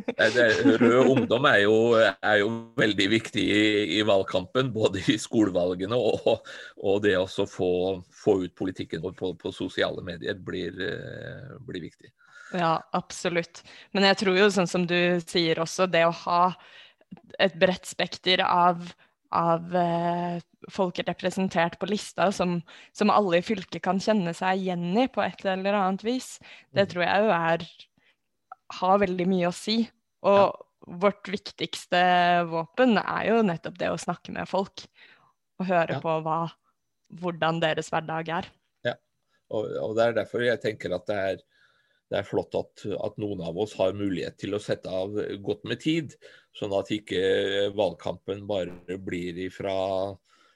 rød 0.83 1.11
ungdom 1.13 1.49
er 1.51 1.63
jo, 1.65 1.77
er 1.99 2.37
jo 2.43 2.51
veldig 2.79 3.09
viktig 3.13 3.45
i, 3.45 3.65
i, 3.99 4.03
valgkampen. 4.07 4.71
Både 4.75 5.03
i 5.11 5.19
skolevalgene 5.21 5.99
og, 5.99 6.45
og 6.79 7.03
det 7.05 7.17
å 7.19 7.27
få, 7.29 7.73
få, 8.15 8.39
ut 8.45 8.55
politikken 8.59 9.03
vår 9.05 9.17
på, 9.19 9.33
på, 9.41 9.53
sosiale 9.55 10.05
medier 10.07 10.39
blir, 10.39 10.79
eh, 10.85 11.59
blir, 11.67 11.89
viktig. 11.89 12.13
Ja, 12.57 12.79
absolutt. 12.97 13.63
Men 13.93 14.09
jeg 14.09 14.23
tror 14.23 14.39
jo, 14.39 14.49
sånn 14.53 14.71
som 14.71 14.87
du 14.89 15.21
sier 15.27 15.61
også, 15.63 15.89
det 15.91 16.07
å 16.07 16.15
ha 16.25 16.43
et 17.41 17.55
bredt 17.59 17.89
spekter 17.89 18.43
av 18.45 18.87
av 19.35 19.77
eh, 19.77 20.41
folk 20.73 20.99
representert 21.05 21.79
på 21.79 21.89
lista 21.91 22.31
som, 22.33 22.59
som, 22.97 23.11
alle 23.13 23.41
i 23.41 23.45
fylket 23.45 23.83
kan 23.85 24.01
kjenne 24.01 24.33
seg 24.37 24.63
igjen 24.63 24.87
i 24.97 25.05
på 25.13 25.23
et 25.25 25.45
eller 25.45 25.77
annet 25.77 26.05
vis. 26.07 26.37
Det 26.73 26.87
mm. 26.87 26.91
tror 26.93 27.05
jeg 27.05 27.25
jo 27.27 27.35
er 27.37 27.67
har 28.81 29.03
veldig 29.03 29.27
mye 29.31 29.51
å 29.51 29.55
si. 29.55 29.81
Og 30.27 30.39
ja. 30.39 30.49
vårt 31.05 31.29
viktigste 31.31 32.01
våpen 32.51 32.99
er 33.01 33.29
jo 33.31 33.43
nettopp 33.47 33.79
det 33.81 33.93
å 33.93 34.01
snakke 34.01 34.35
med 34.35 34.49
folk. 34.51 34.87
Og 35.59 35.69
høre 35.71 35.99
ja. 35.99 36.03
på 36.03 36.17
hva, 36.25 36.41
hvordan 37.21 37.63
deres 37.65 37.91
hverdag 37.93 38.33
er. 38.41 38.51
Ja, 38.87 38.97
og, 39.51 39.71
og, 39.83 39.95
det 39.99 40.09
er 40.09 40.19
derfor 40.23 40.45
jeg 40.47 40.63
tenker 40.65 40.97
at 40.97 41.09
det 41.11 41.23
er 41.33 41.47
det 42.09 42.23
er 42.23 42.25
flott 42.25 42.55
at, 42.57 42.87
at, 42.89 43.19
noen 43.21 43.43
av 43.45 43.59
oss 43.61 43.75
har 43.77 43.97
mulighet 43.97 44.39
til 44.41 44.57
å 44.57 44.63
sette 44.63 44.89
av 44.89 45.13
godt 45.45 45.67
med 45.69 45.83
tid, 45.83 46.15
sånn 46.57 46.73
at 46.73 46.89
ikke 46.95 47.21
valgkampen 47.77 48.47
bare 48.49 48.97
blir 49.05 49.43
fra, 49.53 49.75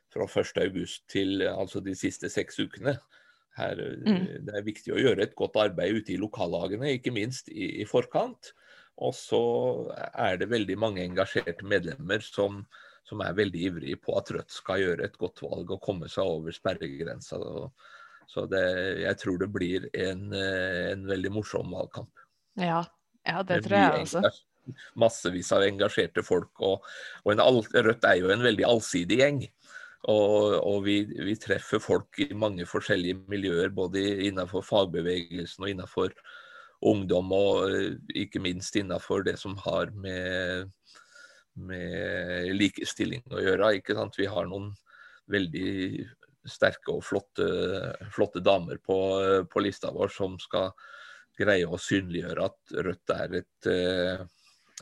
fra 0.09 0.29
1.8 0.29 0.87
til 1.12 1.44
altså 1.51 1.83
de 1.85 1.92
siste 1.98 2.31
seks 2.33 2.57
ukene. 2.62 2.96
Her, 3.59 3.77
mm. 3.77 4.27
Det 4.47 4.55
er 4.57 4.65
viktig 4.65 4.95
å 4.95 5.01
gjøre 5.01 5.27
et 5.27 5.35
godt 5.37 5.59
arbeid 5.61 5.99
ute 6.01 6.15
i 6.15 6.21
lokallagene, 6.21 6.95
ikke 6.97 7.12
minst 7.12 7.51
i, 7.53 7.83
i 7.83 7.88
forkant. 7.88 8.55
Og 9.03 9.15
så 9.17 9.43
er 10.12 10.38
det 10.41 10.51
veldig 10.53 10.77
mange 10.81 11.05
engasjerte 11.05 11.67
medlemmer 11.69 12.25
som, 12.25 12.62
som, 13.09 13.23
er 13.25 13.37
veldig 13.37 13.65
ivrige 13.69 14.01
på 14.01 14.15
at 14.21 14.31
Rødt 14.37 14.53
skal 14.53 14.83
gjøre 14.83 15.09
et 15.09 15.19
godt 15.21 15.43
valg 15.45 15.73
og 15.75 15.83
komme 15.85 16.11
seg 16.12 16.29
over 16.29 16.55
sperregrensa. 16.55 17.41
Så 18.31 18.47
det, 18.49 18.65
jeg 19.03 19.19
tror 19.21 19.41
det 19.41 19.51
blir 19.53 19.88
en, 19.93 20.29
eh, 20.37 20.93
en 20.93 21.05
veldig 21.09 21.33
morsom 21.35 21.73
valgkamp. 21.75 22.25
Ja, 22.61 22.81
ja 23.27 23.43
det, 23.43 23.62
det 23.62 23.69
tror 23.69 23.79
jeg 23.81 24.07
også. 24.07 24.25
Massevis 25.03 25.51
av 25.53 25.65
engasjerte 25.67 26.23
folk. 26.25 26.53
Og, 26.62 26.87
og 27.25 27.35
en, 27.35 27.43
Rødt 27.88 28.07
er 28.09 28.21
jo 28.21 28.31
en 28.33 28.45
veldig 28.45 28.69
allsidig 28.69 29.19
gjeng. 29.21 29.43
Og, 30.11 30.57
og 30.67 30.81
vi, 30.83 30.97
vi, 31.07 31.37
treffer 31.38 31.79
folk 31.83 32.19
i 32.25 32.33
mange 32.35 32.67
forskjellige 32.67 33.21
miljøer, 33.31 33.71
både 33.71 34.03
innenfor 34.27 34.65
fagbevegelsen 34.67 35.62
og 35.62 35.71
innenfor 35.71 36.17
ungdom, 36.91 37.31
og 37.37 37.69
eh, 37.71 37.93
ikke 38.25 38.43
minst 38.43 38.75
innenfor 38.79 39.23
det 39.29 39.37
som 39.38 39.55
har 39.62 39.93
med, 39.95 40.73
med 41.55 42.51
likestilling 42.57 43.23
å 43.31 43.45
gjøre. 43.45 43.77
Ikke 43.79 43.95
sant? 43.99 44.19
Vi 44.19 44.27
har 44.27 44.51
noen 44.51 44.73
veldig 45.31 46.09
sterke 46.51 46.97
og 46.97 47.05
flotte, 47.07 47.47
flotte 48.11 48.43
damer 48.43 48.81
på, 48.83 48.99
på, 49.47 49.62
lista 49.62 49.93
vår 49.95 50.11
som 50.11 50.35
skal 50.43 50.73
greie 51.38 51.67
å 51.67 51.79
synliggjøre 51.81 52.49
at 52.49 52.75
Rødt 52.87 53.12
er 53.15 53.38
et, 53.38 53.71
eh, 53.71 54.25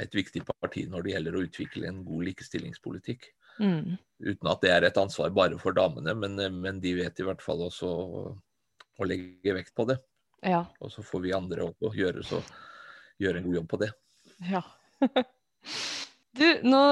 et 0.01 0.17
viktig 0.17 0.43
parti 0.49 0.87
når 0.89 1.05
det 1.05 1.13
gjelder 1.15 1.37
å 1.37 1.45
utvikle 1.45 1.91
en 1.91 2.01
god 2.07 2.31
likestillingspolitikk. 2.31 3.29
Mm. 3.61 3.99
Uten 4.21 4.51
at 4.53 4.63
det 4.65 4.73
er 4.73 4.87
et 4.89 5.01
ansvar 5.01 5.33
bare 5.37 5.59
for 5.61 5.77
damene, 5.77 6.15
men, 6.17 6.41
men 6.61 6.81
de 6.83 6.95
vet 6.99 7.21
i 7.21 7.27
hvert 7.27 7.43
fall 7.45 7.63
også 7.67 7.89
å, 7.89 8.25
legge 9.09 9.55
vekt 9.57 9.73
på 9.77 9.87
det. 9.89 9.97
Ja. 10.45 10.65
Og 10.81 10.93
så 10.93 11.05
får 11.05 11.25
vi 11.25 11.37
andre 11.37 11.69
også 11.71 11.93
gjøre, 11.97 12.25
så, 12.27 12.41
gjøre 13.21 13.41
en 13.41 13.47
god 13.49 13.61
jobb 13.61 13.69
på 13.71 13.81
det. 13.81 13.91
Ja. 14.51 14.61
du, 16.41 16.49
nå 16.69 16.83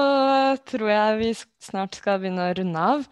tror 0.69 0.89
jeg 0.89 1.19
vi 1.21 1.33
snart 1.65 1.99
skal 2.01 2.21
begynne 2.21 2.49
å 2.49 2.55
runde 2.57 2.87
av. 2.93 3.05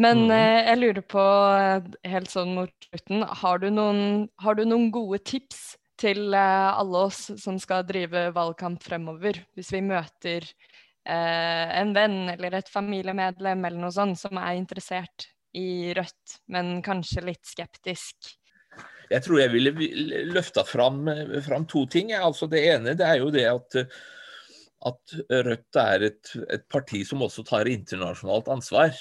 Men 0.00 0.26
mm. 0.26 0.34
eh, 0.36 0.58
jeg 0.68 0.80
lurer 0.80 1.04
på, 1.16 1.24
eh, 1.60 1.88
helt 2.12 2.32
sånn 2.32 2.54
mot 2.56 2.88
slutten, 2.90 3.24
har 3.42 3.60
du 3.60 3.68
noen, 3.72 4.28
har 4.40 4.56
du 4.56 4.62
noen 4.68 4.88
gode 4.94 5.20
tips 5.28 5.74
til 6.00 6.36
eh, 6.36 6.68
alle 6.70 7.06
oss 7.08 7.26
som 7.40 7.58
skal 7.60 7.84
drive 7.88 8.28
valgkamp 8.36 8.84
fremover, 8.84 9.42
hvis 9.56 9.72
vi 9.74 9.82
møter 9.84 10.46
eh, 10.46 10.80
en 11.10 11.94
venn 11.96 12.18
eller 12.32 12.58
et 12.58 12.70
familiemedlem 12.70 13.64
eller 13.66 13.82
noe 13.82 13.94
sånt 13.94 14.18
som 14.20 14.38
er 14.38 14.58
interessert 14.58 15.26
i 15.58 15.90
Rødt, 15.96 16.36
men 16.54 16.78
kanskje 16.86 17.24
litt 17.26 17.46
skeptisk? 17.48 18.36
Jeg 19.10 19.24
tror 19.24 19.40
jeg 19.40 19.50
ville 19.50 19.72
løfta 20.30 20.62
fram, 20.62 21.02
fram, 21.42 21.66
to 21.66 21.82
ting. 21.90 22.12
Altså 22.14 22.46
det 22.50 22.62
ene 22.70 22.94
det 22.98 23.06
er 23.06 23.18
jo 23.18 23.32
det 23.34 23.46
at, 23.50 23.78
at 24.86 25.16
Rødt 25.48 25.80
er 25.82 26.06
et, 26.12 26.34
et 26.46 26.66
parti 26.70 27.02
som 27.06 27.26
også 27.26 27.42
tar 27.48 27.70
internasjonalt 27.70 28.52
ansvar. 28.54 28.94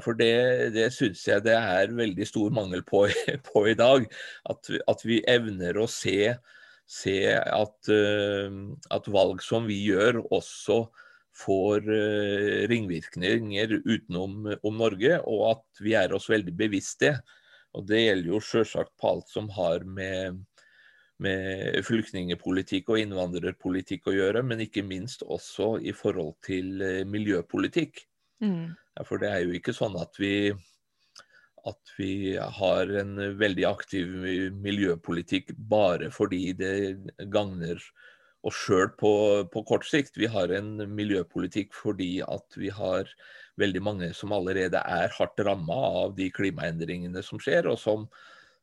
For 0.00 0.16
det, 0.16 0.72
det 0.72 0.86
syns 0.94 1.26
jeg 1.26 1.44
det 1.44 1.56
er 1.58 1.92
veldig 1.92 2.26
stor 2.28 2.54
mangel 2.54 2.84
på, 2.86 3.04
på 3.50 3.66
i 3.68 3.76
dag. 3.76 4.06
At, 4.48 4.70
at, 4.88 5.04
vi 5.04 5.20
evner 5.28 5.76
å 5.82 5.88
se, 5.90 6.32
se 6.88 7.18
at, 7.34 7.76
uh, 7.90 8.60
at, 8.94 9.10
valg 9.12 9.42
som 9.44 9.68
vi 9.68 9.82
gjør, 9.90 10.22
også 10.32 10.86
får 11.36 11.86
uh, 11.88 12.64
ringvirkninger 12.70 13.78
utenom 13.84 14.50
om 14.62 14.80
Norge, 14.80 15.18
og 15.24 15.44
at 15.52 15.82
vi 15.84 15.96
er 15.98 16.14
oss 16.16 16.28
veldig 16.32 16.54
bevisst 16.56 17.00
det. 17.04 17.16
Og 17.72 17.86
Det 17.88 18.02
gjelder 18.02 18.34
jo 18.34 18.40
selvsagt 18.44 18.92
på 19.00 19.14
alt 19.14 19.30
som 19.32 19.48
har 19.56 19.86
med, 19.88 20.42
med 21.22 21.80
flyktningepolitikk 21.88 22.92
og 22.92 23.00
innvandrerpolitikk 23.00 24.10
å 24.10 24.16
gjøre, 24.18 24.44
men 24.44 24.66
ikke 24.66 24.84
minst 24.84 25.24
også 25.24 25.78
i 25.80 25.94
forhold 25.96 26.36
til 26.44 26.84
uh, 26.84 27.00
miljøpolitikk. 27.08 28.04
Mm. 28.44 28.74
For 29.08 29.22
det 29.22 29.32
er 29.32 29.46
jo 29.46 29.56
ikke 29.56 29.72
sånn 29.72 29.96
at 29.96 30.18
vi, 30.20 30.52
at 31.64 31.92
vi 31.96 32.34
har 32.36 32.90
en 33.00 33.14
veldig 33.40 33.64
aktiv 33.70 34.10
miljøpolitikk 34.60 35.54
bare 35.56 36.10
fordi 36.12 36.50
det 36.58 36.74
gagner 37.32 37.80
oss 38.46 38.58
sjøl 38.66 38.90
på, 38.98 39.12
på, 39.52 39.62
kort 39.68 39.86
sikt. 39.86 40.18
Vi 40.18 40.28
har 40.30 40.52
en 40.54 40.74
miljøpolitikk 40.90 41.74
fordi 41.76 42.16
at 42.26 42.58
vi 42.58 42.72
har 42.74 43.10
veldig 43.60 43.82
mange 43.84 44.10
som 44.16 44.34
allerede 44.34 44.80
er 44.80 45.12
hardt 45.18 45.40
ramma 45.46 45.78
av 46.02 46.14
de 46.18 46.28
klimaendringene 46.34 47.22
som 47.24 47.40
skjer, 47.42 47.68
og 47.70 47.78
som, 47.78 48.06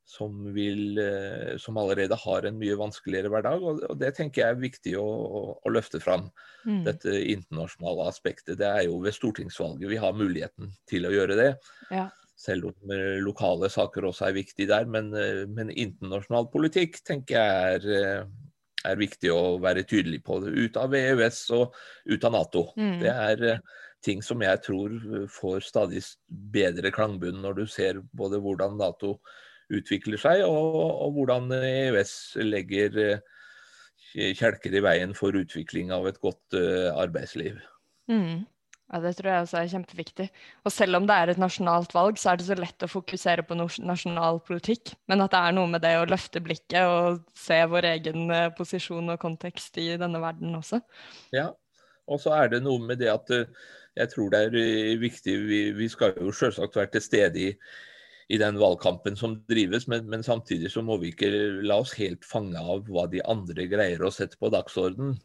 som, 0.10 0.36
vil, 0.56 1.00
eh, 1.00 1.56
som, 1.62 1.78
allerede 1.80 2.18
har 2.20 2.48
en 2.48 2.60
mye 2.60 2.78
vanskeligere 2.80 3.32
hverdag. 3.32 3.64
Og, 3.64 3.84
og 3.92 4.00
det 4.02 4.16
tenker 4.18 4.44
jeg 4.44 4.56
er 4.56 4.64
viktig 4.64 4.96
å, 5.00 5.10
å 5.56 5.74
løfte 5.74 6.02
fram. 6.04 6.28
Mm. 6.66 6.84
Dette 6.90 7.16
internasjonale 7.22 8.10
aspektet. 8.12 8.58
Det 8.60 8.68
er 8.68 8.88
jo 8.90 9.00
ved 9.06 9.16
stortingsvalget 9.16 9.94
vi 9.94 10.02
har 10.02 10.18
muligheten 10.18 10.74
til 10.90 11.08
å 11.08 11.14
gjøre 11.16 11.40
det. 11.40 11.52
Ja. 11.94 12.10
Selv 12.40 12.72
om 12.72 12.92
eh, 12.96 13.20
lokale 13.24 13.72
saker 13.72 14.10
også 14.10 14.28
er 14.28 14.40
viktig 14.42 14.68
der. 14.74 14.90
Men, 14.92 15.14
eh, 15.16 15.46
men 15.48 15.72
internasjonal 15.72 16.52
politikk 16.52 17.00
tenker 17.08 17.40
jeg 17.40 17.80
er, 17.80 18.28
er, 18.86 19.00
viktig 19.00 19.32
å 19.34 19.58
være 19.62 19.86
tydelig 19.88 20.22
på. 20.26 20.40
Ut 20.46 20.80
av 20.80 20.96
EØS 20.96 21.44
og 21.58 21.76
ut 22.10 22.26
av 22.26 22.36
Nato. 22.36 22.66
Mm. 22.80 22.98
Det 23.04 23.14
er 23.14 23.46
ting 24.06 24.24
som 24.24 24.42
jeg 24.44 24.62
tror 24.64 24.96
får 25.34 25.66
stadig 25.68 26.02
bedre 26.28 26.92
klangbunn 26.96 27.42
når 27.44 27.62
du 27.62 27.66
ser 27.68 28.00
både 28.16 28.40
hvordan 28.44 28.78
Nato 28.80 29.18
utvikler 29.70 30.20
seg, 30.22 30.44
og, 30.48 30.78
og 31.06 31.18
hvordan 31.18 31.52
EØS 31.54 32.14
legger 32.42 32.96
eh, 33.04 34.32
kjelker 34.38 34.74
i 34.74 34.82
veien 34.84 35.14
for 35.18 35.36
utvikling 35.38 35.94
av 35.94 36.08
et 36.10 36.18
godt 36.24 36.58
uh, 36.58 36.90
arbeidsliv. 36.98 37.60
Mm. 38.10 38.48
Ja, 38.90 39.00
Det 39.00 39.16
tror 39.18 39.30
jeg 39.30 39.46
også 39.46 39.58
er 39.60 39.72
kjempeviktig. 39.74 40.28
Og 40.66 40.74
selv 40.74 40.98
om 40.98 41.08
det 41.08 41.16
er 41.16 41.32
et 41.32 41.42
nasjonalt 41.42 41.94
valg, 41.94 42.18
så 42.18 42.32
er 42.32 42.40
det 42.40 42.48
så 42.48 42.58
lett 42.58 42.86
å 42.86 42.90
fokusere 42.90 43.46
på 43.46 43.58
nasjonal 43.58 44.42
politikk. 44.46 44.96
Men 45.08 45.22
at 45.22 45.34
det 45.36 45.42
er 45.42 45.58
noe 45.58 45.70
med 45.70 45.84
det 45.86 45.96
å 46.00 46.08
løfte 46.10 46.42
blikket 46.42 46.82
og 46.90 47.20
se 47.38 47.60
vår 47.70 47.92
egen 47.94 48.32
uh, 48.34 48.48
posisjon 48.58 49.14
og 49.14 49.22
kontekst 49.22 49.78
i 49.78 49.92
denne 50.02 50.22
verden 50.24 50.58
også. 50.58 50.82
Ja, 51.36 51.52
og 52.10 52.24
så 52.24 52.34
er 52.40 52.50
det 52.56 52.64
noe 52.66 52.82
med 52.82 53.02
det 53.04 53.12
at 53.14 53.30
uh, 53.30 53.46
jeg 54.00 54.10
tror 54.14 54.34
det 54.34 54.42
er 54.48 54.98
viktig 55.02 55.34
Vi, 55.50 55.62
vi 55.76 55.88
skal 55.92 56.14
jo 56.18 56.34
selvsagt 56.34 56.78
være 56.78 56.94
til 56.96 57.06
stede 57.06 57.48
i 57.50 57.54
i 58.30 58.38
den 58.38 58.60
valgkampen 58.62 59.16
som 59.18 59.40
drives, 59.50 59.88
men, 59.90 60.06
men, 60.10 60.24
samtidig 60.24 60.70
så 60.72 60.84
må 60.86 61.00
vi 61.02 61.10
ikke 61.10 61.32
la 61.66 61.80
oss 61.82 61.96
helt 61.98 62.26
fange 62.26 62.62
av 62.62 62.86
hva 62.86 63.08
de 63.10 63.24
andre 63.26 63.66
greier 63.72 64.04
å 64.06 64.12
sette 64.14 64.38
på 64.38 64.52
dagsorden. 64.54 65.16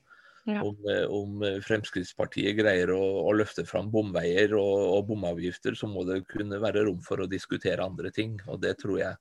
Ja. 0.45 0.61
Om, 0.61 0.77
eh, 0.93 1.05
om, 1.09 1.45
Fremskrittspartiet 1.65 2.59
greier 2.59 2.91
å, 2.93 3.01
å 3.25 3.31
løfte 3.33 3.65
fram 3.65 3.89
bomveier 3.93 4.53
og, 4.59 4.81
og, 4.91 5.07
bomavgifter, 5.09 5.77
så 5.79 5.89
må 5.89 6.05
det 6.05 6.21
kunne 6.29 6.61
være 6.61 6.85
rom 6.85 7.01
for 7.05 7.25
å 7.25 7.31
diskutere 7.31 7.85
andre 7.85 8.13
ting. 8.13 8.37
Og 8.53 8.61
det 8.61 8.77
tror 8.83 9.01
jeg 9.01 9.17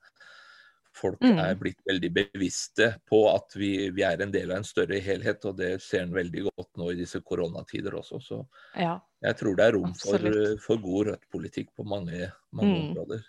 Folk 0.93 1.23
mm. 1.25 1.39
er 1.41 1.55
blitt 1.57 1.79
veldig 1.89 2.09
bevisste 2.13 2.91
på 3.09 3.23
at 3.31 3.55
vi, 3.57 3.89
vi, 3.95 4.03
er 4.05 4.21
en 4.21 4.33
del 4.33 4.51
av 4.51 4.59
en 4.59 4.67
større 4.67 4.99
helhet, 5.01 5.41
og 5.49 5.55
det 5.57 5.71
ser 5.81 6.03
en 6.05 6.13
veldig 6.13 6.43
godt 6.51 6.69
nå 6.77 6.91
i 6.91 6.99
disse 6.99 7.17
koronatider 7.25 7.97
også. 7.97 8.19
Så 8.21 8.37
ja, 8.77 8.99
jeg 9.25 9.39
tror 9.39 9.57
det 9.57 9.65
er 9.65 9.73
rom 9.73 9.95
for, 9.97 10.27
for, 10.61 10.83
god 10.83 11.09
Rødt-politikk 11.09 11.73
på 11.73 11.87
mange, 11.89 12.29
mange 12.53 12.75
mm. 12.75 12.85
områder. 12.91 13.25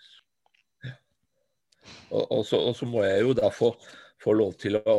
Og, 2.11 2.21
og, 2.21 2.45
så, 2.45 2.59
og, 2.59 2.75
så, 2.77 2.85
må 2.89 3.01
jeg 3.05 3.25
jo 3.25 3.33
da 3.37 3.49
få, 3.53 3.71
få 4.25 4.33
lov 4.33 4.55
til 4.57 4.79
å, 4.79 4.95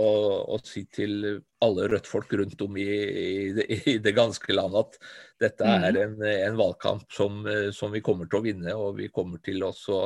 å, 0.54 0.58
si 0.62 0.84
til 0.92 1.26
alle 1.64 1.88
Rødt-folk 1.90 2.36
rundt 2.38 2.62
om 2.62 2.78
i, 2.78 2.86
i, 2.86 3.52
det, 3.56 3.66
i, 3.74 3.96
det, 4.02 4.14
ganske 4.14 4.54
land 4.54 4.78
at 4.78 4.98
dette 5.42 5.66
mm. 5.66 5.86
er 5.88 6.00
en, 6.04 6.16
en 6.30 6.58
valgkamp 6.60 7.10
som, 7.12 7.42
som, 7.74 7.90
vi 7.94 8.04
kommer 8.06 8.30
til 8.30 8.38
å 8.38 8.46
vinne, 8.46 8.76
og 8.78 9.00
vi 9.00 9.10
kommer 9.10 9.42
til 9.44 9.66
også 9.66 9.98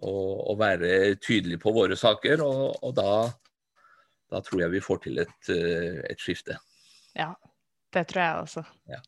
å, 0.00 0.12
og 0.12 0.58
være 0.60 1.14
tydelige 1.22 1.62
på 1.62 1.74
våre 1.74 1.98
saker. 1.98 2.42
Og, 2.44 2.82
og 2.82 2.94
da, 2.96 3.14
da, 4.32 4.42
tror 4.42 4.64
jeg 4.64 4.74
vi 4.74 4.84
får 4.84 5.02
til 5.06 5.22
et, 5.24 5.38
eh, 5.52 6.02
et, 6.08 6.20
skifte. 6.20 6.58
Ja, 7.18 7.32
det 7.94 8.06
tror 8.10 8.24
jeg 8.24 8.46
også. 8.46 8.66
Ja. 8.90 9.02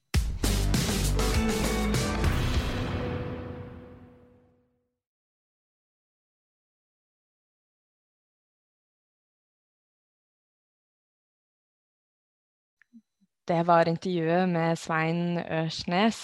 Det 13.44 13.60
var 13.68 13.88
intervjuet 13.90 14.48
med 14.48 14.78
Svein 14.80 15.36
Ørsnes, 15.36 16.18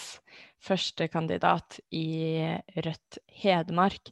førstekandidat 0.64 1.76
i 1.92 2.40
Rødt 2.80 3.18
Hedmark. 3.42 4.09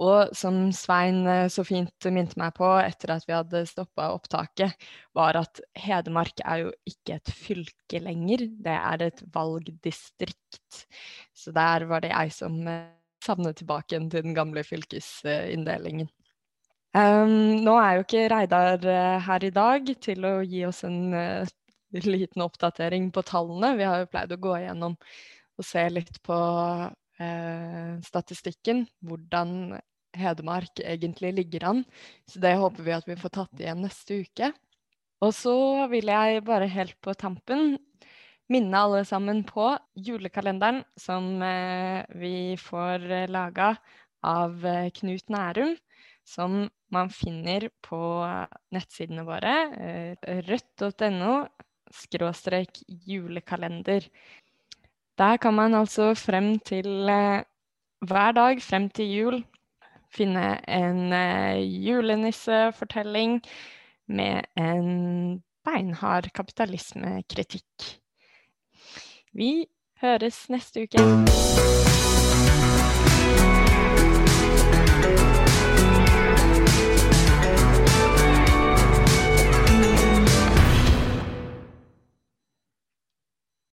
Og 0.00 0.32
som 0.36 0.70
Svein 0.76 1.26
eh, 1.28 1.48
så 1.52 1.64
fint 1.68 2.08
minte 2.12 2.36
meg 2.40 2.54
på 2.56 2.68
etter 2.80 3.12
at 3.12 3.26
vi 3.28 3.34
hadde 3.36 3.62
stoppa 3.68 4.08
opptaket, 4.12 4.72
var 5.16 5.36
at 5.40 5.60
Hedmark 5.76 6.40
er 6.44 6.62
jo 6.64 6.72
ikke 6.88 7.18
et 7.18 7.32
fylke 7.32 8.00
lenger, 8.04 8.46
det 8.64 8.76
er 8.76 9.04
et 9.10 9.22
valgdistrikt. 9.36 10.80
Så 11.36 11.52
der 11.56 11.84
var 11.88 12.04
det 12.04 12.14
jeg 12.14 12.32
som 12.38 12.56
eh, 12.72 12.88
savnet 13.24 13.60
tilbake 13.60 14.00
til 14.00 14.16
den 14.16 14.36
gamle 14.36 14.64
fylkesinndelingen. 14.64 16.08
Um, 16.96 17.60
nå 17.60 17.76
er 17.76 17.98
jo 17.98 18.06
ikke 18.06 18.26
Reidar 18.32 18.80
eh, 18.88 19.20
her 19.28 19.44
i 19.44 19.52
dag 19.52 19.94
til 20.00 20.24
å 20.24 20.34
gi 20.40 20.64
oss 20.64 20.84
en 20.88 21.12
liten 21.92 22.44
oppdatering 22.44 23.10
på 23.14 23.24
tallene. 23.26 23.74
Vi 23.78 23.86
har 23.86 24.02
jo 24.02 24.10
pleid 24.10 24.32
å 24.34 24.40
gå 24.40 24.54
igjennom 24.58 24.96
og 25.56 25.64
se 25.64 25.84
litt 25.88 26.20
på 26.26 26.36
eh, 27.22 27.92
statistikken, 28.04 28.86
hvordan 29.06 29.76
Hedmark 30.16 30.80
egentlig 30.80 31.34
ligger 31.36 31.66
an. 31.70 31.82
Så 32.28 32.40
det 32.40 32.54
håper 32.56 32.84
vi 32.86 32.94
at 32.96 33.08
vi 33.08 33.18
får 33.20 33.34
tatt 33.36 33.60
igjen 33.60 33.82
neste 33.84 34.22
uke. 34.24 34.52
Og 35.24 35.32
så 35.36 35.56
vil 35.92 36.08
jeg 36.12 36.44
bare 36.44 36.68
helt 36.68 36.96
på 37.04 37.14
tampen 37.16 37.76
minne 38.52 38.78
alle 38.78 39.02
sammen 39.08 39.42
på 39.48 39.72
julekalenderen 40.06 40.82
som 41.00 41.42
eh, 41.42 42.04
vi 42.14 42.54
får 42.60 43.06
eh, 43.10 43.28
laga 43.32 43.72
av 44.26 44.64
eh, 44.66 44.90
Knut 44.94 45.32
Nærum, 45.32 45.74
som 46.26 46.66
man 46.94 47.10
finner 47.10 47.68
på 47.82 47.98
nettsidene 48.74 49.24
våre, 49.26 49.54
eh, 49.82 50.42
rødt.no 50.46 51.34
skråstrek 51.94 52.82
julekalender. 52.88 54.08
Der 55.18 55.36
kan 55.36 55.54
man 55.54 55.74
altså 55.74 56.14
frem 56.14 56.58
til 56.58 57.08
eh, 57.08 57.44
hver 58.06 58.32
dag 58.32 58.62
frem 58.62 58.90
til 58.90 59.12
jul 59.12 59.44
finne 60.16 60.56
en 60.68 61.12
eh, 61.12 61.60
julenissefortelling 61.86 63.40
med 64.08 64.42
en 64.56 65.42
beinhard 65.64 66.30
kapitalismekritikk. 66.34 67.88
Vi 69.32 69.66
høres 70.00 70.46
neste 70.50 70.86
uke. 70.86 71.02